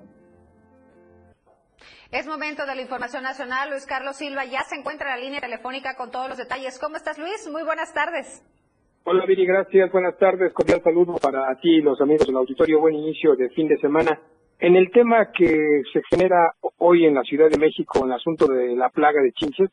[2.12, 3.72] Es momento de la información nacional.
[3.72, 6.80] Luis Carlos Silva ya se encuentra en la línea telefónica con todos los detalles.
[6.80, 7.50] ¿Cómo estás, Luis?
[7.52, 8.42] Muy buenas tardes.
[9.04, 9.92] Hola, Viri, gracias.
[9.92, 10.54] Buenas tardes.
[10.54, 12.80] Cordial saludo para ti y los amigos del auditorio.
[12.80, 14.18] Buen inicio de fin de semana.
[14.60, 18.48] En el tema que se genera hoy en la Ciudad de México, en el asunto
[18.48, 19.70] de la plaga de chinches,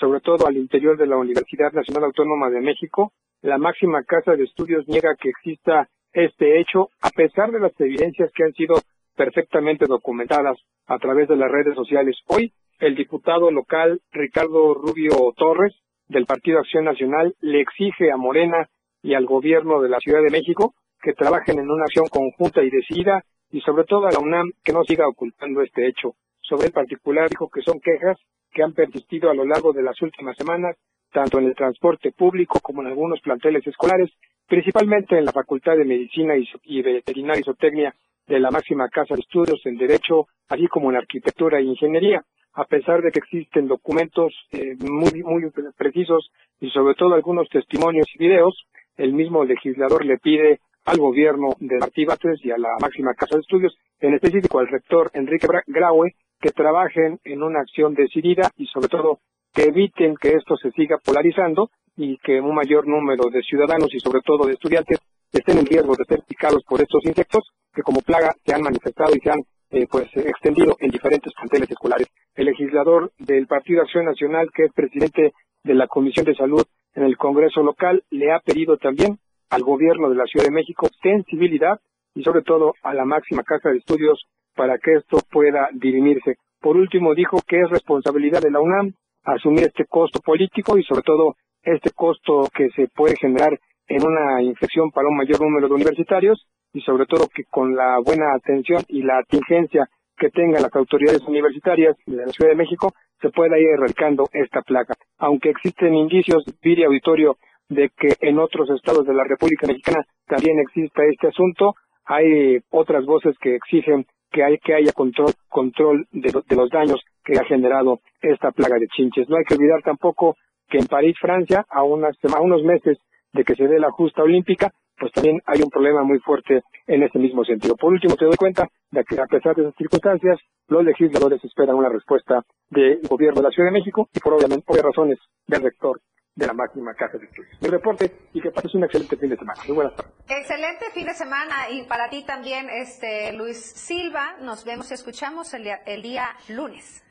[0.00, 4.44] sobre todo al interior de la Universidad Nacional Autónoma de México, la máxima casa de
[4.44, 8.76] estudios niega que exista este hecho, a pesar de las evidencias que han sido
[9.14, 12.16] perfectamente documentadas a través de las redes sociales.
[12.26, 15.74] Hoy, el diputado local Ricardo Rubio Torres,
[16.08, 18.68] del Partido Acción Nacional, le exige a Morena
[19.02, 22.70] y al gobierno de la Ciudad de México que trabajen en una acción conjunta y
[22.70, 26.14] decidida y sobre todo a la UNAM que no siga ocultando este hecho.
[26.40, 28.18] Sobre el particular dijo que son quejas
[28.52, 30.76] que han persistido a lo largo de las últimas semanas,
[31.12, 34.10] tanto en el transporte público como en algunos planteles escolares,
[34.46, 36.34] principalmente en la Facultad de Medicina
[36.64, 37.94] y Veterinaria y Zootecnia
[38.26, 42.22] de la máxima casa de estudios en Derecho, así como en Arquitectura e Ingeniería,
[42.54, 48.06] a pesar de que existen documentos eh, muy, muy precisos y sobre todo algunos testimonios
[48.14, 52.76] y videos, el mismo legislador le pide al gobierno de Martí Batres y a la
[52.80, 57.94] máxima casa de estudios, en específico al rector Enrique Graue, que trabajen en una acción
[57.94, 59.20] decidida y sobre todo
[59.52, 64.00] que eviten que esto se siga polarizando y que un mayor número de ciudadanos y
[64.00, 64.98] sobre todo de estudiantes
[65.32, 69.14] estén en riesgo de ser picados por estos insectos que como plaga se han manifestado
[69.14, 69.40] y se han
[69.70, 72.08] eh, pues extendido en diferentes planteles escolares.
[72.34, 76.64] El legislador del Partido Acción Nacional, que es presidente de la Comisión de Salud
[76.94, 79.18] en el Congreso local, le ha pedido también
[79.50, 81.80] al gobierno de la Ciudad de México sensibilidad
[82.14, 86.36] y sobre todo a la máxima casa de estudios para que esto pueda dirimirse.
[86.60, 88.92] Por último, dijo que es responsabilidad de la UNAM
[89.24, 94.42] asumir este costo político y sobre todo este costo que se puede generar en una
[94.42, 98.82] infección para un mayor número de universitarios y sobre todo que con la buena atención
[98.88, 103.58] y la atingencia que tengan las autoridades universitarias de la Ciudad de México se pueda
[103.58, 104.94] ir erradicando esta placa.
[105.18, 107.36] Aunque existen indicios, Viri Auditorio,
[107.70, 113.06] de que en otros estados de la República Mexicana también exista este asunto, hay otras
[113.06, 118.00] voces que exigen que, hay, que haya control, control de, los daños que ha generado
[118.20, 119.28] esta plaga de chinches.
[119.28, 120.36] No hay que olvidar tampoco
[120.68, 122.98] que en París, Francia, a, unas, unos meses
[123.32, 127.02] de que se dé la justa olímpica, pues también hay un problema muy fuerte en
[127.04, 127.76] ese mismo sentido.
[127.76, 131.76] Por último, te doy cuenta de que a pesar de esas circunstancias, los legisladores esperan
[131.76, 135.62] una respuesta del gobierno de la Ciudad de México y por obviamente por razones del
[135.62, 136.00] rector
[136.40, 137.52] de la máxima casa de estudios.
[137.60, 139.62] Mi reporte y que pases un excelente fin de semana.
[139.66, 140.12] Muy buenas tardes.
[140.26, 144.36] Excelente fin de semana y para ti también, este Luis Silva.
[144.40, 147.04] Nos vemos y escuchamos el día, el día lunes.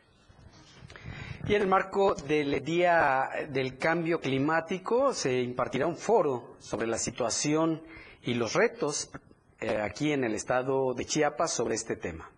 [1.48, 6.98] Y en el marco del Día del Cambio Climático se impartirá un foro sobre la
[6.98, 7.82] situación
[8.24, 9.12] y los retos
[9.60, 12.30] eh, aquí en el estado de Chiapas sobre este tema.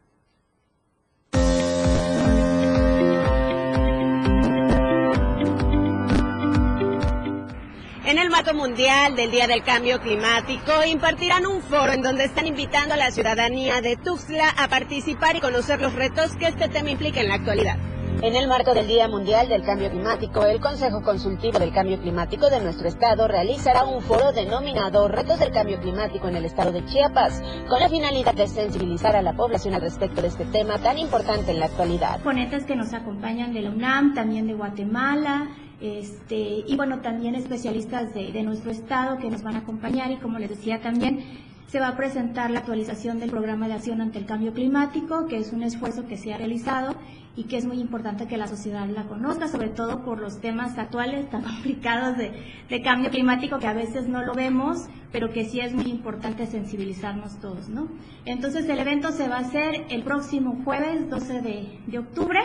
[8.12, 12.46] En el marco mundial del Día del Cambio Climático impartirán un foro en donde están
[12.46, 16.90] invitando a la ciudadanía de Tuxtla a participar y conocer los retos que este tema
[16.90, 17.78] implica en la actualidad.
[18.22, 22.50] En el marco del Día Mundial del Cambio Climático, el Consejo Consultivo del Cambio Climático
[22.50, 26.84] de nuestro estado realizará un foro denominado Retos del Cambio Climático en el estado de
[26.84, 30.98] Chiapas, con la finalidad de sensibilizar a la población al respecto de este tema tan
[30.98, 32.20] importante en la actualidad.
[32.20, 35.48] Ponentes que nos acompañan de la UNAM, también de Guatemala,
[35.82, 40.18] este, y bueno, también especialistas de, de nuestro estado que nos van a acompañar y
[40.18, 41.24] como les decía también,
[41.72, 45.38] se va a presentar la actualización del programa de acción ante el cambio climático, que
[45.38, 46.96] es un esfuerzo que se ha realizado
[47.36, 50.78] y que es muy importante que la sociedad la conozca, sobre todo por los temas
[50.78, 52.34] actuales tan complicados de,
[52.70, 56.46] de cambio climático que a veces no lo vemos, pero que sí es muy importante
[56.46, 57.88] sensibilizarnos todos, ¿no?
[58.26, 62.42] Entonces el evento se va a hacer el próximo jueves 12 de, de octubre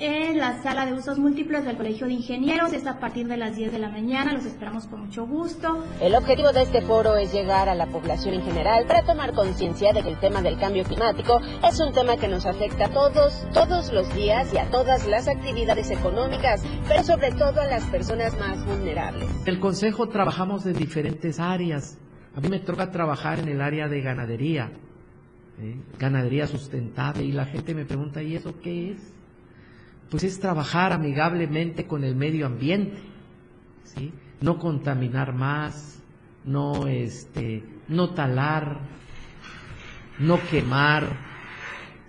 [0.00, 2.72] en la sala de usos múltiples del Colegio de Ingenieros.
[2.72, 4.32] Es a partir de las 10 de la mañana.
[4.32, 5.84] Los esperamos con mucho gusto.
[6.00, 9.92] El objetivo de este foro es llegar a la población en general para tomar conciencia
[9.92, 13.46] de que el tema del cambio climático es un tema que nos afecta a todos,
[13.52, 18.38] todos los días y a todas las actividades económicas, pero sobre todo a las personas
[18.38, 19.28] más vulnerables.
[19.44, 21.98] El Consejo trabajamos en diferentes áreas.
[22.34, 24.72] A mí me toca trabajar en el área de ganadería,
[25.60, 25.76] ¿eh?
[25.98, 29.19] ganadería sustentable, y la gente me pregunta, ¿y eso qué es?
[30.10, 32.98] Pues es trabajar amigablemente con el medio ambiente,
[33.84, 34.12] ¿sí?
[34.40, 36.02] No contaminar más,
[36.44, 38.80] no este, no talar,
[40.18, 41.16] no quemar,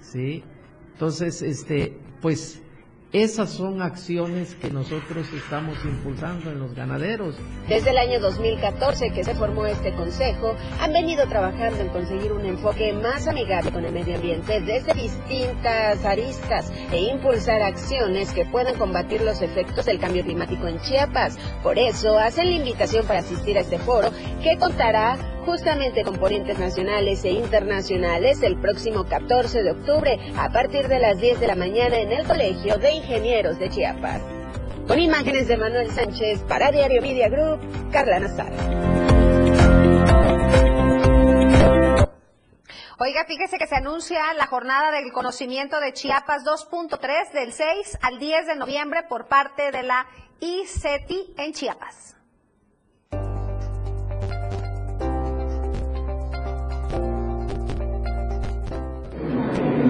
[0.01, 0.43] ¿sí?
[0.93, 2.61] Entonces, este, pues
[3.13, 7.35] esas son acciones que nosotros estamos impulsando en los ganaderos.
[7.67, 12.45] Desde el año 2014 que se formó este consejo, han venido trabajando en conseguir un
[12.45, 18.77] enfoque más amigable con el medio ambiente desde distintas aristas e impulsar acciones que puedan
[18.77, 21.37] combatir los efectos del cambio climático en Chiapas.
[21.63, 24.09] Por eso hacen la invitación para asistir a este foro
[24.41, 30.87] que contará justamente con ponentes nacionales e internacionales el próximo 14 de octubre a partir
[30.87, 34.21] de las 10 de la mañana en el Colegio de Ingenieros de Chiapas.
[34.87, 37.59] Con imágenes de Manuel Sánchez para Diario Media Group,
[37.91, 38.51] Carla Nazar.
[42.99, 48.19] Oiga, fíjese que se anuncia la jornada del conocimiento de Chiapas 2.3 del 6 al
[48.19, 50.05] 10 de noviembre por parte de la
[50.39, 52.20] ICETI en Chiapas.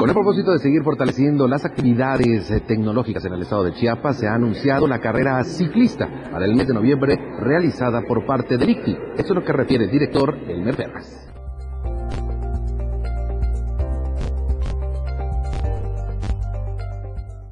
[0.02, 4.18] Con el propósito de seguir fortaleciendo las actividades eh, tecnológicas en el estado de Chiapas,
[4.18, 8.72] se ha anunciado la carrera ciclista para el mes de noviembre realizada por parte del
[8.72, 8.98] ICTI.
[9.20, 11.31] Esto es lo que refiere el director Elmer Ferraz.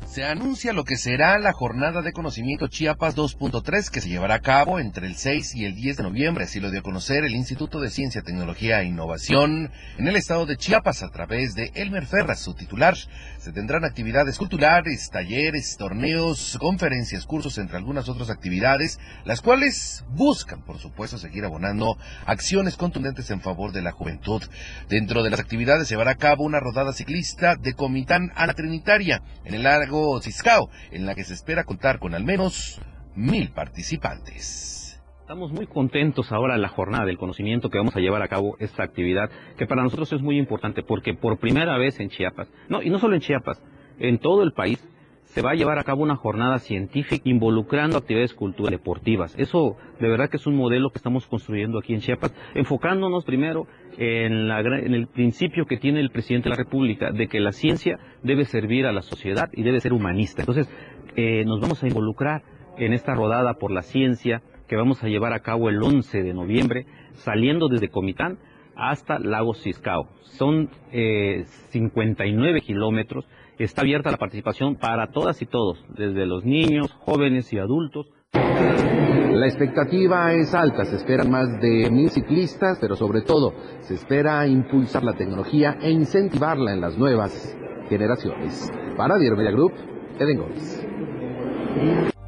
[0.10, 4.41] Se anuncia lo que será la jornada de conocimiento Chiapas 2.3 que se llevará a
[4.41, 7.36] cabo entre el 6 y el 10 de noviembre, así lo dio a conocer el
[7.36, 12.07] Instituto de Ciencia, Tecnología e Innovación en el estado de Chiapas a través de Elmer
[12.07, 12.95] Ferraz, su titular.
[13.38, 20.64] Se tendrán actividades culturales, talleres, torneos, conferencias, cursos, entre algunas otras actividades, las cuales buscan,
[20.64, 24.41] por supuesto, seguir abonando acciones contundentes en favor de la juventud.
[24.89, 28.55] Dentro de las actividades se llevará a cabo una rodada ciclista de Comitán a la
[28.55, 32.81] Trinitaria en el largo Ciscao, en la que se espera contar con al menos
[33.15, 35.01] mil participantes.
[35.21, 38.55] Estamos muy contentos ahora en la jornada del conocimiento que vamos a llevar a cabo
[38.59, 42.81] esta actividad, que para nosotros es muy importante porque por primera vez en Chiapas, no,
[42.81, 43.61] y no solo en Chiapas,
[43.99, 44.83] en todo el país,
[45.30, 49.36] se va a llevar a cabo una jornada científica involucrando actividades culturales deportivas.
[49.38, 53.67] Eso de verdad que es un modelo que estamos construyendo aquí en Chiapas, enfocándonos primero
[53.97, 57.99] en, en, el principio que tiene el presidente de la República de que la ciencia
[58.23, 60.41] debe servir a la sociedad y debe ser humanista.
[60.41, 60.67] Entonces,
[61.15, 62.41] eh, nos vamos a involucrar
[62.77, 66.34] en esta rodada por la ciencia que vamos a llevar a cabo el 11 de
[66.34, 68.39] noviembre, saliendo desde Comitán
[68.75, 70.07] hasta Lago Ciscao.
[70.21, 73.27] Son eh, 59 kilómetros
[73.60, 78.07] Está abierta la participación para todas y todos, desde los niños, jóvenes y adultos.
[78.32, 84.47] La expectativa es alta, se esperan más de mil ciclistas, pero sobre todo se espera
[84.47, 87.53] impulsar la tecnología e incentivarla en las nuevas
[87.89, 88.72] generaciones.
[88.95, 89.74] Para Diario Media Group,
[90.18, 92.18] Eden Gómez.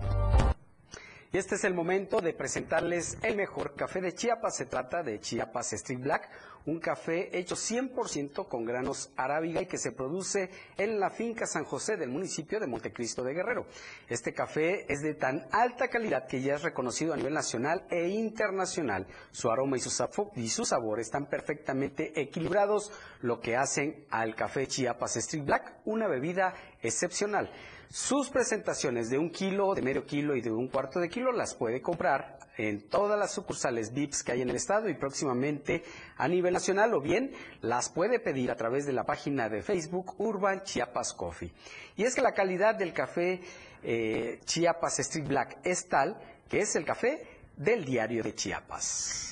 [1.34, 4.58] Y este es el momento de presentarles el mejor café de Chiapas.
[4.58, 6.30] Se trata de Chiapas Street Black,
[6.66, 11.64] un café hecho 100% con granos arábiga y que se produce en la finca San
[11.64, 13.66] José del municipio de Montecristo de Guerrero.
[14.10, 18.10] Este café es de tan alta calidad que ya es reconocido a nivel nacional e
[18.10, 19.08] internacional.
[19.32, 24.68] Su aroma y su, y su sabor están perfectamente equilibrados, lo que hacen al café
[24.68, 27.50] Chiapas Street Black una bebida excepcional.
[27.92, 31.56] Sus presentaciones de un kilo, de medio kilo y de un cuarto de kilo las
[31.56, 35.84] puede comprar en todas las sucursales VIPS que hay en el estado y próximamente
[36.16, 40.16] a nivel nacional o bien las puede pedir a través de la página de Facebook
[40.20, 41.52] Urban Chiapas Coffee.
[41.98, 43.42] Y es que la calidad del café
[43.84, 46.18] eh, Chiapas Street Black es tal
[46.48, 47.28] que es el café
[47.58, 49.31] del diario de Chiapas.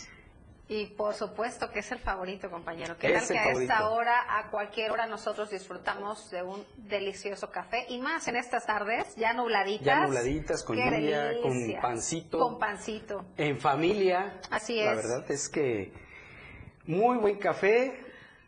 [0.72, 2.95] Y por supuesto que es el favorito, compañero.
[2.99, 3.95] ¿Qué Es tal que el a esta favorito.
[3.99, 7.86] hora, a cualquier hora, nosotros disfrutamos de un delicioso café?
[7.89, 9.84] Y más en estas tardes, ya nubladitas.
[9.86, 12.38] Ya nubladitas, con ¡Qué lluvia, con pancito.
[12.38, 13.26] Con pancito.
[13.36, 14.39] En familia.
[14.51, 14.97] Así La es.
[14.97, 15.91] verdad es que
[16.86, 18.05] muy buen café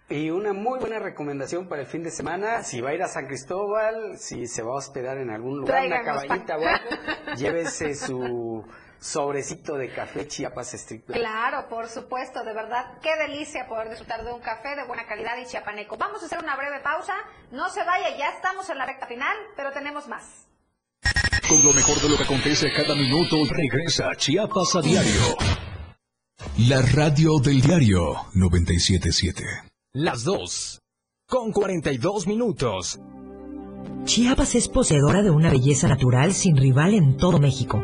[0.08, 2.64] y una muy buena recomendación para el fin de semana.
[2.64, 5.86] Si va a ir a San Cristóbal, si se va a hospedar en algún lugar,
[5.88, 8.64] una Tráiganos pa- o algo, llévese su
[9.02, 11.20] sobrecito de café Chiapas Street Black.
[11.20, 15.38] Claro, por supuesto, de verdad, qué delicia poder disfrutar de un café de buena calidad
[15.42, 15.98] y chiapaneco.
[15.98, 17.16] Vamos a hacer una breve pausa,
[17.52, 20.48] no se vaya, ya estamos en la recta final, pero tenemos más.
[21.50, 25.36] Con lo mejor de lo que acontece cada minuto, regresa Chiapas a diario.
[26.70, 29.44] La radio del diario 977.
[29.94, 30.80] Las 2.
[31.28, 33.00] Con 42 minutos.
[34.06, 37.84] Chiapas es poseedora de una belleza natural sin rival en todo México.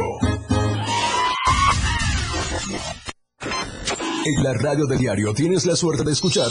[4.24, 6.51] En la radio del diario tienes la suerte de escuchar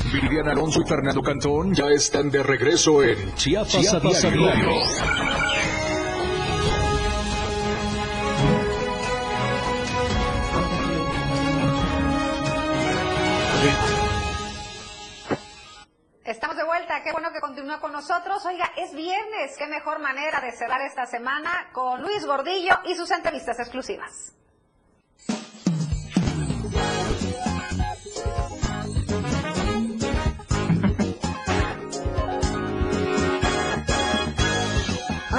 [0.11, 4.71] Vivian Alonso y Fernando Cantón ya están de regreso en Chiapas, Chiapas a diario.
[16.25, 18.45] Estamos de vuelta, qué bueno que continúa con nosotros.
[18.45, 23.11] Oiga, es viernes, qué mejor manera de cerrar esta semana con Luis Gordillo y sus
[23.11, 24.40] entrevistas exclusivas.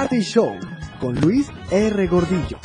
[0.03, 0.59] Arte Show
[0.99, 2.07] con Luis R.
[2.07, 2.59] Gordillo.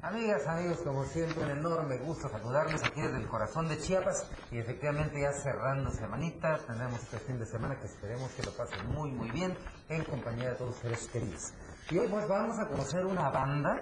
[0.00, 4.58] Amigas, amigos, como siempre, un enorme gusto saludarles aquí desde el corazón de Chiapas y
[4.58, 9.10] efectivamente ya cerrando semanita, tendremos este fin de semana que esperemos que lo pasen muy
[9.10, 9.56] muy bien
[9.88, 11.52] en compañía de todos ustedes queridos.
[11.90, 13.80] Y hoy pues vamos a conocer una banda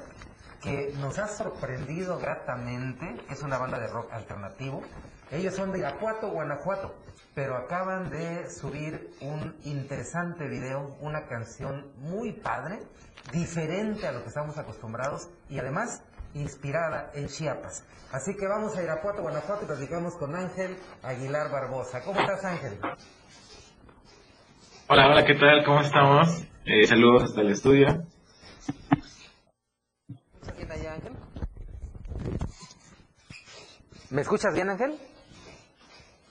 [0.63, 4.81] que nos ha sorprendido gratamente, es una banda de rock alternativo.
[5.31, 6.95] Ellos son de Irapuato, Guanajuato,
[7.35, 12.81] pero acaban de subir un interesante video, una canción muy padre,
[13.33, 16.03] diferente a lo que estamos acostumbrados y además
[16.35, 17.85] inspirada en Chiapas.
[18.13, 22.03] Así que vamos a Irapuato, Guanajuato y platicamos con Ángel Aguilar Barbosa.
[22.03, 22.79] ¿Cómo estás, Ángel?
[24.89, 25.65] Hola, hola, ¿qué tal?
[25.65, 26.45] ¿Cómo estamos?
[26.67, 28.07] Eh, saludos hasta el estudio.
[34.11, 34.99] ¿Me escuchas bien, Ángel?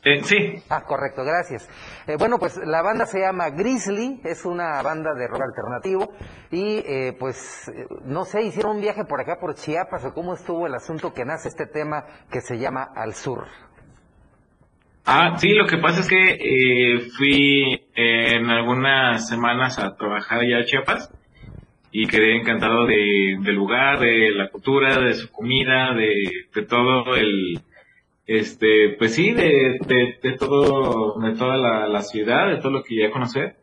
[0.03, 0.63] Eh, sí.
[0.69, 1.69] Ah, correcto, gracias.
[2.07, 6.11] Eh, bueno, pues la banda se llama Grizzly, es una banda de rock alternativo
[6.49, 10.33] y eh, pues eh, no sé, hicieron un viaje por acá por Chiapas o cómo
[10.33, 13.45] estuvo el asunto que nace este tema que se llama Al Sur.
[15.05, 20.59] Ah, sí, lo que pasa es que eh, fui en algunas semanas a trabajar allá
[20.59, 21.11] a Chiapas
[21.91, 27.15] y quedé encantado de, del lugar, de la cultura, de su comida, de, de todo
[27.15, 27.61] el,
[28.39, 32.83] este, pues sí, de, de, de todo, de toda la, la ciudad, de todo lo
[32.83, 33.57] que llegué a conocer.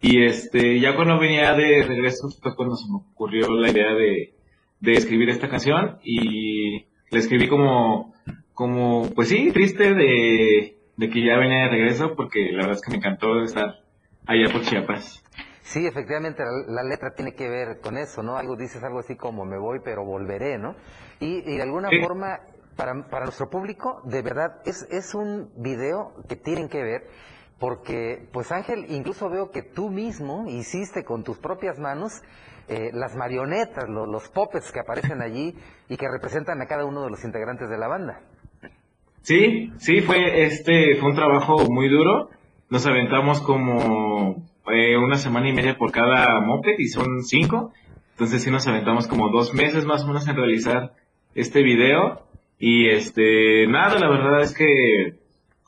[0.00, 4.34] Y este, ya cuando venía de regreso fue cuando se me ocurrió la idea de,
[4.80, 8.14] de escribir esta canción y la escribí como,
[8.54, 12.82] como, pues sí, triste de, de que ya venía de regreso porque la verdad es
[12.82, 13.74] que me encantó estar
[14.26, 15.24] allá por Chiapas.
[15.62, 18.36] Sí, efectivamente, la, la letra tiene que ver con eso, ¿no?
[18.36, 20.76] Algo dices algo así como me voy pero volveré, ¿no?
[21.20, 21.98] Y, y de alguna Sí.
[22.00, 22.38] forma,
[22.78, 27.02] para, para nuestro público, de verdad, es, es un video que tienen que ver
[27.58, 32.22] porque, pues Ángel, incluso veo que tú mismo hiciste con tus propias manos
[32.68, 35.56] eh, las marionetas, lo- los puppets que aparecen allí
[35.88, 38.20] y que representan a cada uno de los integrantes de la banda.
[39.22, 42.30] Sí, sí, fue este, fue un trabajo muy duro.
[42.70, 44.36] Nos aventamos como
[44.70, 47.72] eh, una semana y media por cada moped y son cinco.
[48.12, 50.92] Entonces sí nos aventamos como dos meses más o menos en realizar
[51.34, 52.22] este video.
[52.58, 55.14] Y este, nada, la verdad es que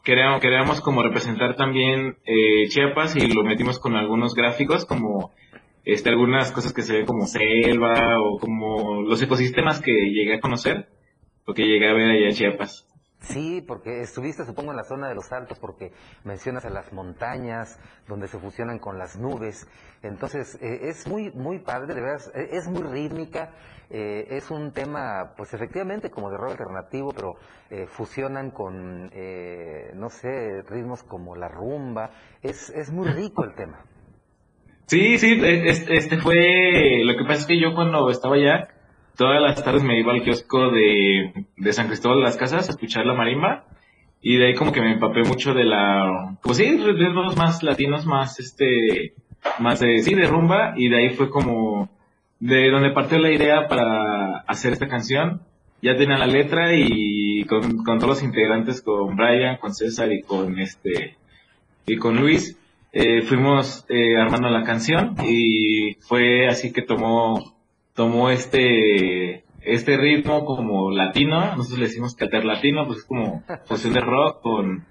[0.03, 5.33] queríamos, queríamos como representar también eh, Chiapas y lo metimos con algunos gráficos como
[5.85, 10.41] este, algunas cosas que se ven como selva o como los ecosistemas que llegué a
[10.41, 10.89] conocer
[11.47, 12.87] o que llegué a ver allá en Chiapas.
[13.21, 15.93] Sí, porque estuviste, supongo, en la zona de los altos, porque
[16.25, 19.69] mencionas a las montañas, donde se fusionan con las nubes.
[20.03, 23.51] Entonces, eh, es muy, muy padre, de verdad, eh, es muy rítmica,
[23.91, 27.35] eh, es un tema, pues efectivamente, como de rock alternativo, pero
[27.69, 32.11] eh, fusionan con, eh, no sé, ritmos como la rumba.
[32.43, 33.85] Es, es muy rico el tema.
[34.87, 38.69] Sí, sí, e- este, este fue, lo que pasa es que yo cuando estaba allá,
[39.21, 42.73] todas las tardes me iba al kiosco de, de San Cristóbal de las Casas a
[42.73, 43.67] escuchar la marimba,
[44.23, 48.07] y de ahí como que me empapé mucho de la, pues sí, ritmos más latinos,
[48.07, 49.13] más este,
[49.59, 51.91] más de, sí, de rumba, y de ahí fue como,
[52.39, 55.43] de donde partió la idea para hacer esta canción,
[55.83, 60.23] ya tenía la letra y con, con todos los integrantes, con Brian, con César y
[60.23, 61.19] con este,
[61.85, 62.59] y con Luis,
[62.91, 65.15] eh, fuimos eh, armando la canción.
[65.27, 67.60] Y fue así que tomó
[67.95, 73.93] tomó este este ritmo como latino nosotros le decimos cater latino pues es como fusión
[73.93, 74.87] de rock con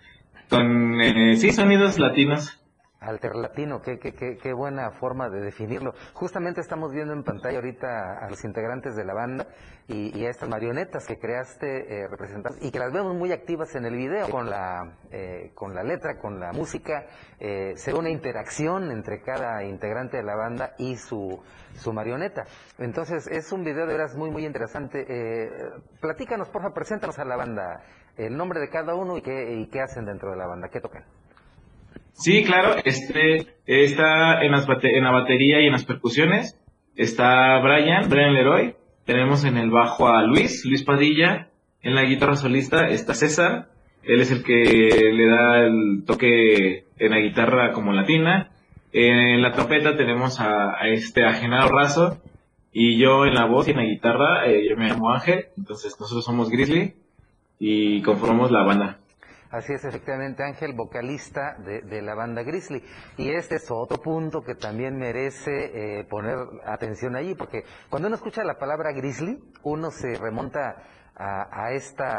[0.49, 2.58] con eh, sí sonidos latinos
[2.99, 5.93] Alterlatino, qué, qué, qué, qué buena forma de definirlo.
[6.13, 9.47] Justamente estamos viendo en pantalla ahorita a los integrantes de la banda
[9.87, 13.73] y, y a estas marionetas que creaste eh, representantes y que las vemos muy activas
[13.75, 17.05] en el video con la, eh, con la letra, con la música.
[17.39, 21.41] Eh, se ve una interacción entre cada integrante de la banda y su,
[21.75, 22.45] su marioneta.
[22.79, 25.05] Entonces es un video de veras muy, muy interesante.
[25.07, 25.49] Eh,
[26.01, 27.81] platícanos, por favor, preséntanos a la banda,
[28.17, 30.81] el nombre de cada uno y qué, y qué hacen dentro de la banda, qué
[30.81, 31.05] tocan.
[32.19, 36.59] Sí claro este está en las en la batería y en las percusiones
[36.95, 41.47] está Brian Brian Leroy tenemos en el bajo a Luis Luis Padilla
[41.81, 43.69] en la guitarra solista está César
[44.03, 48.51] él es el que le da el toque en la guitarra como latina
[48.91, 52.21] en la trompeta tenemos a, a este a Genaro Razo
[52.73, 55.95] y yo en la voz y en la guitarra eh, yo me llamo Ángel entonces
[55.97, 56.95] nosotros somos Grizzly
[57.59, 58.99] y conformamos la banda
[59.51, 62.83] Así es, efectivamente, Ángel, vocalista de, de la banda Grizzly.
[63.17, 65.51] Y este es otro punto que también merece
[65.99, 70.75] eh, poner atención allí, porque cuando uno escucha la palabra Grizzly, uno se remonta
[71.15, 72.15] a, a esta,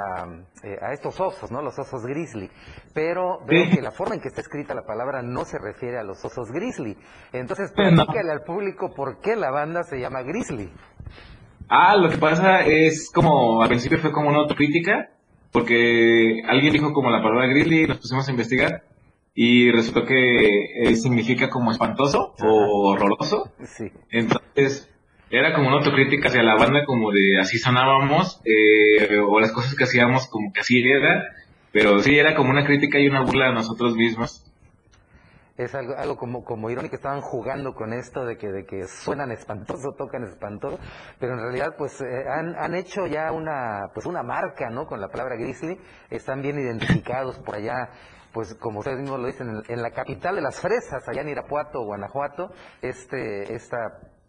[0.64, 1.62] eh, a estos osos, ¿no?
[1.62, 2.50] Los osos Grizzly.
[2.92, 3.76] Pero veo Sí.
[3.76, 6.50] que la forma en que está escrita la palabra no se refiere a los osos
[6.50, 6.98] Grizzly.
[7.32, 8.04] Entonces, Eh, no.
[8.06, 10.68] platícale al público por qué la banda se llama Grizzly.
[11.68, 15.10] Ah, lo que pasa es como, al principio fue como una autocrítica,
[15.52, 18.84] porque alguien dijo como la palabra grizzly, nos pusimos a investigar,
[19.34, 23.52] y resultó que eh, significa como espantoso o horroroso.
[23.64, 23.90] Sí.
[24.10, 24.90] Entonces,
[25.30, 29.74] era como una autocrítica hacia la banda, como de así sonábamos, eh, o las cosas
[29.74, 31.24] que hacíamos como que así era,
[31.72, 34.44] pero sí era como una crítica y una burla a nosotros mismos.
[35.64, 39.30] Es algo, algo como, como irónico, estaban jugando con esto de que, de que suenan
[39.30, 40.78] espantoso, tocan espantoso,
[41.18, 44.86] pero en realidad pues eh, han, han hecho ya una, pues una marca, ¿no?
[44.86, 47.90] Con la palabra grizzly, están bien identificados por allá
[48.32, 51.30] pues como ustedes mismos lo dicen, en, en la capital de las fresas, allá en
[51.30, 53.76] Irapuato, Guanajuato, este, esta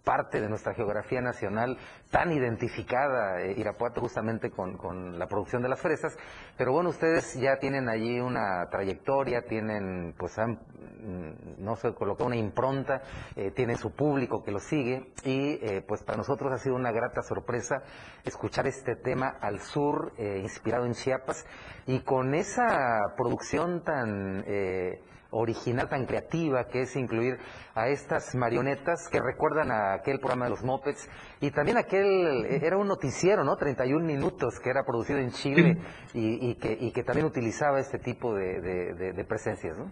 [0.04, 1.78] parte de nuestra geografía nacional
[2.10, 6.18] tan identificada, eh, Irapuato justamente con, con, la producción de las fresas,
[6.58, 12.28] pero bueno, ustedes ya tienen allí una trayectoria, tienen, pues han, mm, no sé, colocado
[12.28, 13.02] una impronta,
[13.36, 15.12] eh, tienen su público que lo sigue.
[15.24, 17.84] Y eh, pues para nosotros ha sido una grata sorpresa
[18.24, 21.46] escuchar este tema al sur, eh, inspirado en Chiapas.
[21.86, 24.44] Y con esa producción tan
[25.32, 27.38] original tan creativa que es incluir
[27.74, 31.10] a estas marionetas que recuerdan a aquel programa de los Mopeds
[31.40, 33.56] y también aquel, era un noticiero, ¿no?
[33.56, 35.78] 31 minutos que era producido en Chile
[36.14, 39.92] y, y, que, y que, también utilizaba este tipo de, de, de, presencias, ¿no?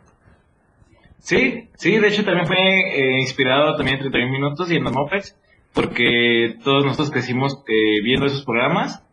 [1.19, 4.93] Sí, sí, de hecho también fue eh, inspirado también en 31 minutos y en los
[4.93, 5.35] Mopeds
[5.73, 9.03] porque todos nosotros crecimos eh, viendo esos programas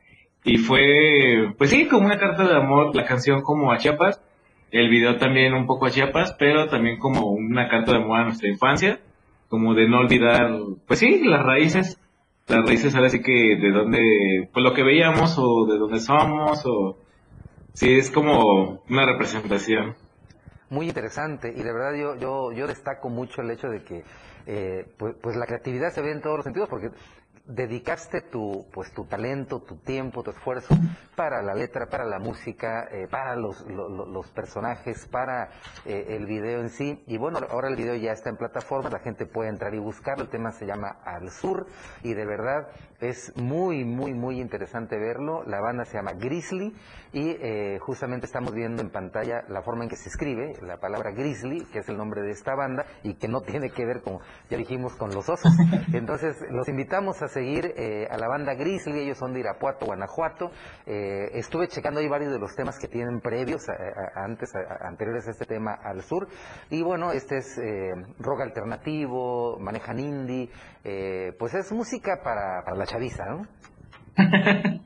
[0.44, 4.22] y fue, pues sí, como una carta de amor la canción como a Chiapas
[4.70, 8.24] el video también un poco a Chiapas, pero también como una carta de moda a
[8.24, 9.00] nuestra infancia,
[9.48, 10.50] como de no olvidar,
[10.86, 12.00] pues sí, las raíces,
[12.48, 16.64] las raíces ahora sí que de dónde, pues lo que veíamos o de dónde somos
[16.66, 16.98] o
[17.72, 19.94] sí es como una representación.
[20.68, 24.02] Muy interesante y de verdad yo yo yo destaco mucho el hecho de que
[24.46, 26.90] eh, pues, pues la creatividad se ve en todos los sentidos porque
[27.46, 30.74] dedicaste tu, pues, tu talento, tu tiempo, tu esfuerzo
[31.14, 35.50] para la letra, para la música, eh, para los, los, personajes, para
[35.84, 37.02] eh, el video en sí.
[37.06, 40.24] Y bueno, ahora el video ya está en plataforma, la gente puede entrar y buscarlo.
[40.24, 41.66] El tema se llama Al Sur
[42.02, 42.68] y de verdad
[43.00, 45.42] es muy, muy, muy interesante verlo.
[45.44, 46.74] La banda se llama Grizzly
[47.12, 51.12] y eh, justamente estamos viendo en pantalla la forma en que se escribe la palabra
[51.12, 54.18] Grizzly, que es el nombre de esta banda y que no tiene que ver con,
[54.50, 55.52] ya dijimos, con los osos.
[55.92, 60.50] Entonces, los invitamos a seguir eh, a la banda Grizzly, ellos son de Irapuato, Guanajuato.
[60.86, 63.66] Eh, estuve checando ahí varios de los temas que tienen previos,
[64.14, 66.28] antes, anteriores a este tema al sur.
[66.70, 70.50] Y bueno, este es eh, rock alternativo, manejan indie,
[71.38, 73.46] pues es música para, para la chaviza, ¿no?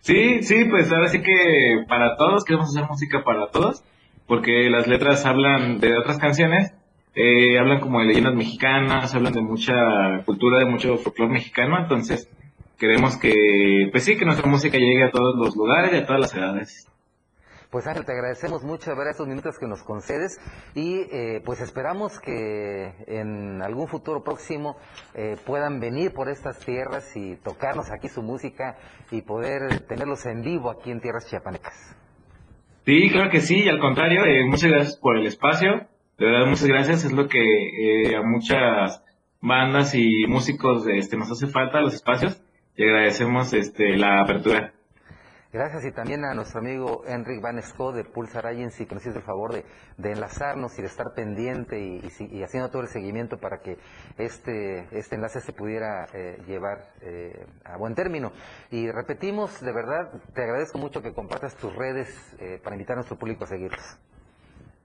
[0.00, 3.82] sí, sí, pues ahora sí que para todos, queremos hacer música para todos,
[4.26, 6.72] porque las letras hablan de otras canciones
[7.14, 12.28] eh, hablan como de leyendas mexicanas, hablan de mucha cultura, de mucho folclore mexicano, entonces
[12.78, 16.20] queremos que, pues sí, que nuestra música llegue a todos los lugares y a todas
[16.20, 16.88] las edades.
[17.72, 20.38] Pues Ángel, te agradecemos mucho ver estos minutos que nos concedes
[20.74, 24.76] y eh, pues esperamos que en algún futuro próximo
[25.14, 28.76] eh, puedan venir por estas tierras y tocarnos aquí su música
[29.10, 31.96] y poder tenerlos en vivo aquí en tierras chiapanecas.
[32.84, 35.88] Sí, claro que sí, y al contrario, eh, muchas gracias por el espacio
[36.22, 37.04] de verdad, muchas gracias.
[37.04, 39.02] Es lo que eh, a muchas
[39.40, 42.40] bandas y músicos este, nos hace falta, los espacios,
[42.76, 44.72] y agradecemos este, la apertura.
[45.52, 49.18] Gracias y también a nuestro amigo Enric Van Esco de Pulsar Agency que nos hizo
[49.18, 52.00] el favor de, enlazarnos y de estar pendiente y,
[52.30, 53.76] y, haciendo todo el seguimiento para que
[54.16, 58.32] este, este enlace se pudiera eh, llevar eh, a buen término.
[58.70, 62.08] Y repetimos, de verdad, te agradezco mucho que compartas tus redes
[62.40, 63.98] eh, para invitar a nuestro público a seguirlos.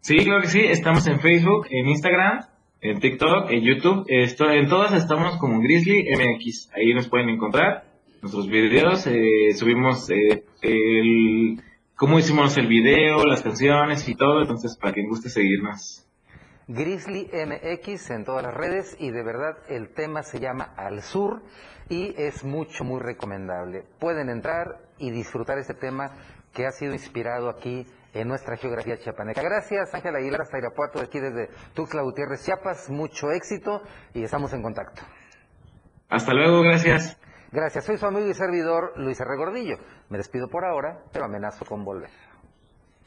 [0.01, 0.65] Sí, claro que sí.
[0.65, 2.41] Estamos en Facebook, en Instagram,
[2.81, 4.03] en TikTok, en YouTube.
[4.09, 6.73] Esto, en todas estamos como Grizzly MX.
[6.75, 7.85] Ahí nos pueden encontrar
[8.21, 9.07] nuestros videos.
[9.07, 11.61] Eh, subimos eh, el
[11.95, 14.41] cómo hicimos el video, las canciones y todo.
[14.41, 16.03] Entonces, para quien guste seguirnos.
[16.67, 21.41] Grizzly MX en todas las redes y de verdad el tema se llama Al Sur
[21.87, 23.85] y es mucho, muy recomendable.
[23.99, 26.11] Pueden entrar y disfrutar este tema
[26.53, 29.41] que ha sido inspirado aquí en nuestra geografía chiapaneca.
[29.41, 32.89] Gracias, Ángel Aguilar, hasta Irapuato, aquí desde Tuxtla Gutiérrez, Chiapas.
[32.89, 33.81] Mucho éxito
[34.13, 35.03] y estamos en contacto.
[36.09, 37.17] Hasta luego, gracias.
[37.51, 39.35] Gracias, soy su amigo y servidor Luis R.
[39.37, 39.77] Gordillo.
[40.09, 42.09] Me despido por ahora, pero amenazo con volver.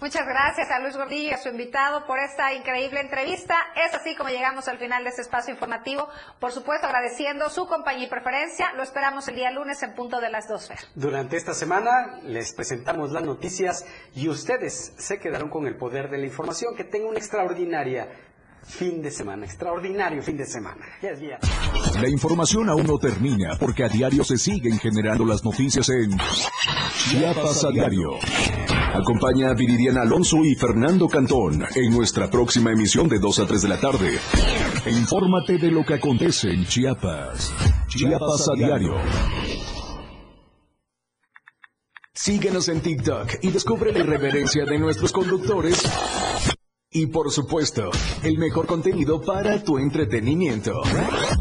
[0.00, 3.54] Muchas gracias a Luis Gordillo y a su invitado por esta increíble entrevista.
[3.76, 6.08] Es así como llegamos al final de este espacio informativo.
[6.38, 8.72] Por supuesto, agradeciendo su compañía y preferencia.
[8.72, 10.74] Lo esperamos el día lunes en punto de las 12.
[10.94, 13.84] Durante esta semana les presentamos las noticias
[14.14, 16.74] y ustedes se quedaron con el poder de la información.
[16.74, 18.08] Que tenga una extraordinaria
[18.62, 20.84] fin de semana, extraordinario fin de semana.
[21.02, 21.20] Ya es
[22.00, 26.16] La información aún no termina porque a diario se siguen generando las noticias en
[27.08, 28.10] Chiapas a diario.
[28.94, 33.62] Acompaña a Viridiana Alonso y Fernando Cantón en nuestra próxima emisión de 2 a 3
[33.62, 34.18] de la tarde.
[34.86, 37.52] Infórmate de lo que acontece en Chiapas.
[37.88, 38.94] Chiapas a diario.
[42.12, 45.82] Síguenos en TikTok y descubre la irreverencia de nuestros conductores
[46.92, 47.88] Y por supuesto,
[48.24, 50.82] el mejor contenido para tu entretenimiento.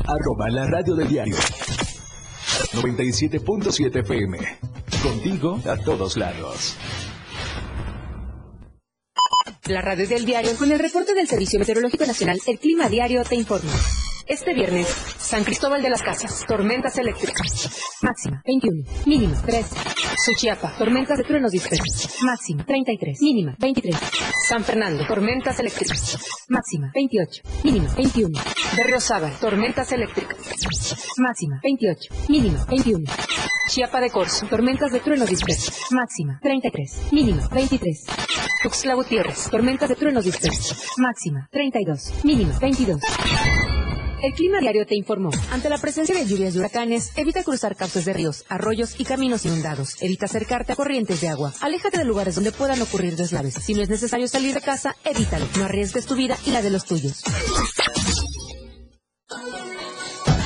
[0.06, 1.36] Arroba la radio del diario.
[2.74, 4.38] 97.7 FM.
[5.02, 6.78] Contigo a todos lados.
[9.66, 13.34] La radio del diario con el reporte del Servicio Meteorológico Nacional, el Clima Diario te
[13.34, 13.72] informa.
[14.30, 14.86] Este viernes,
[15.18, 17.68] San Cristóbal de las Casas, tormentas eléctricas.
[18.04, 19.66] Máxima 21, mínima 3.
[20.24, 22.22] Suchiapa, tormentas de truenos dispersos.
[22.22, 23.98] Máxima 33, mínima 23.
[24.48, 26.46] San Fernando, tormentas eléctricas.
[26.48, 28.40] Máxima 28, mínima 21.
[28.78, 30.38] Berriozábal, tormentas eléctricas.
[31.18, 33.06] Máxima 28, mínima 21.
[33.68, 35.92] Chiapa de Corzo, tormentas de truenos dispersos.
[35.92, 38.06] Máxima 33, mínima 23.
[38.62, 40.86] Tuxtla Gutiérrez, tormentas de truenos dispersos.
[40.98, 43.02] Máxima 32, mínima 22.
[44.22, 45.30] El Clima Diario te informó.
[45.52, 49.46] Ante la presencia de lluvias y huracanes, evita cruzar cauces de ríos, arroyos y caminos
[49.46, 49.96] inundados.
[50.02, 51.54] Evita acercarte a corrientes de agua.
[51.62, 53.54] Aléjate de lugares donde puedan ocurrir deslaves.
[53.56, 55.46] Si no es necesario salir de casa, evítalo.
[55.58, 57.24] No arriesgues tu vida y la de los tuyos.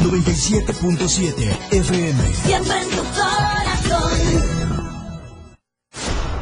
[0.02, 2.34] 97.7 FM.
[2.34, 4.12] Siempre en tu corazón.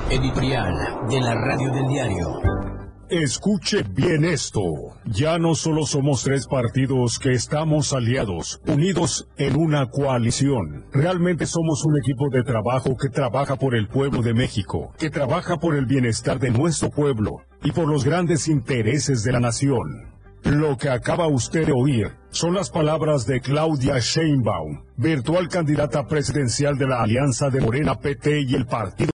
[0.09, 0.73] Editorial
[1.09, 2.80] de la Radio del Diario.
[3.11, 4.61] Escuche bien esto.
[5.03, 10.85] Ya no solo somos tres partidos que estamos aliados, unidos en una coalición.
[10.93, 15.57] Realmente somos un equipo de trabajo que trabaja por el pueblo de México, que trabaja
[15.57, 20.07] por el bienestar de nuestro pueblo y por los grandes intereses de la nación.
[20.43, 26.77] Lo que acaba usted de oír son las palabras de Claudia Sheinbaum, virtual candidata presidencial
[26.77, 29.09] de la Alianza de Morena PT y el Partido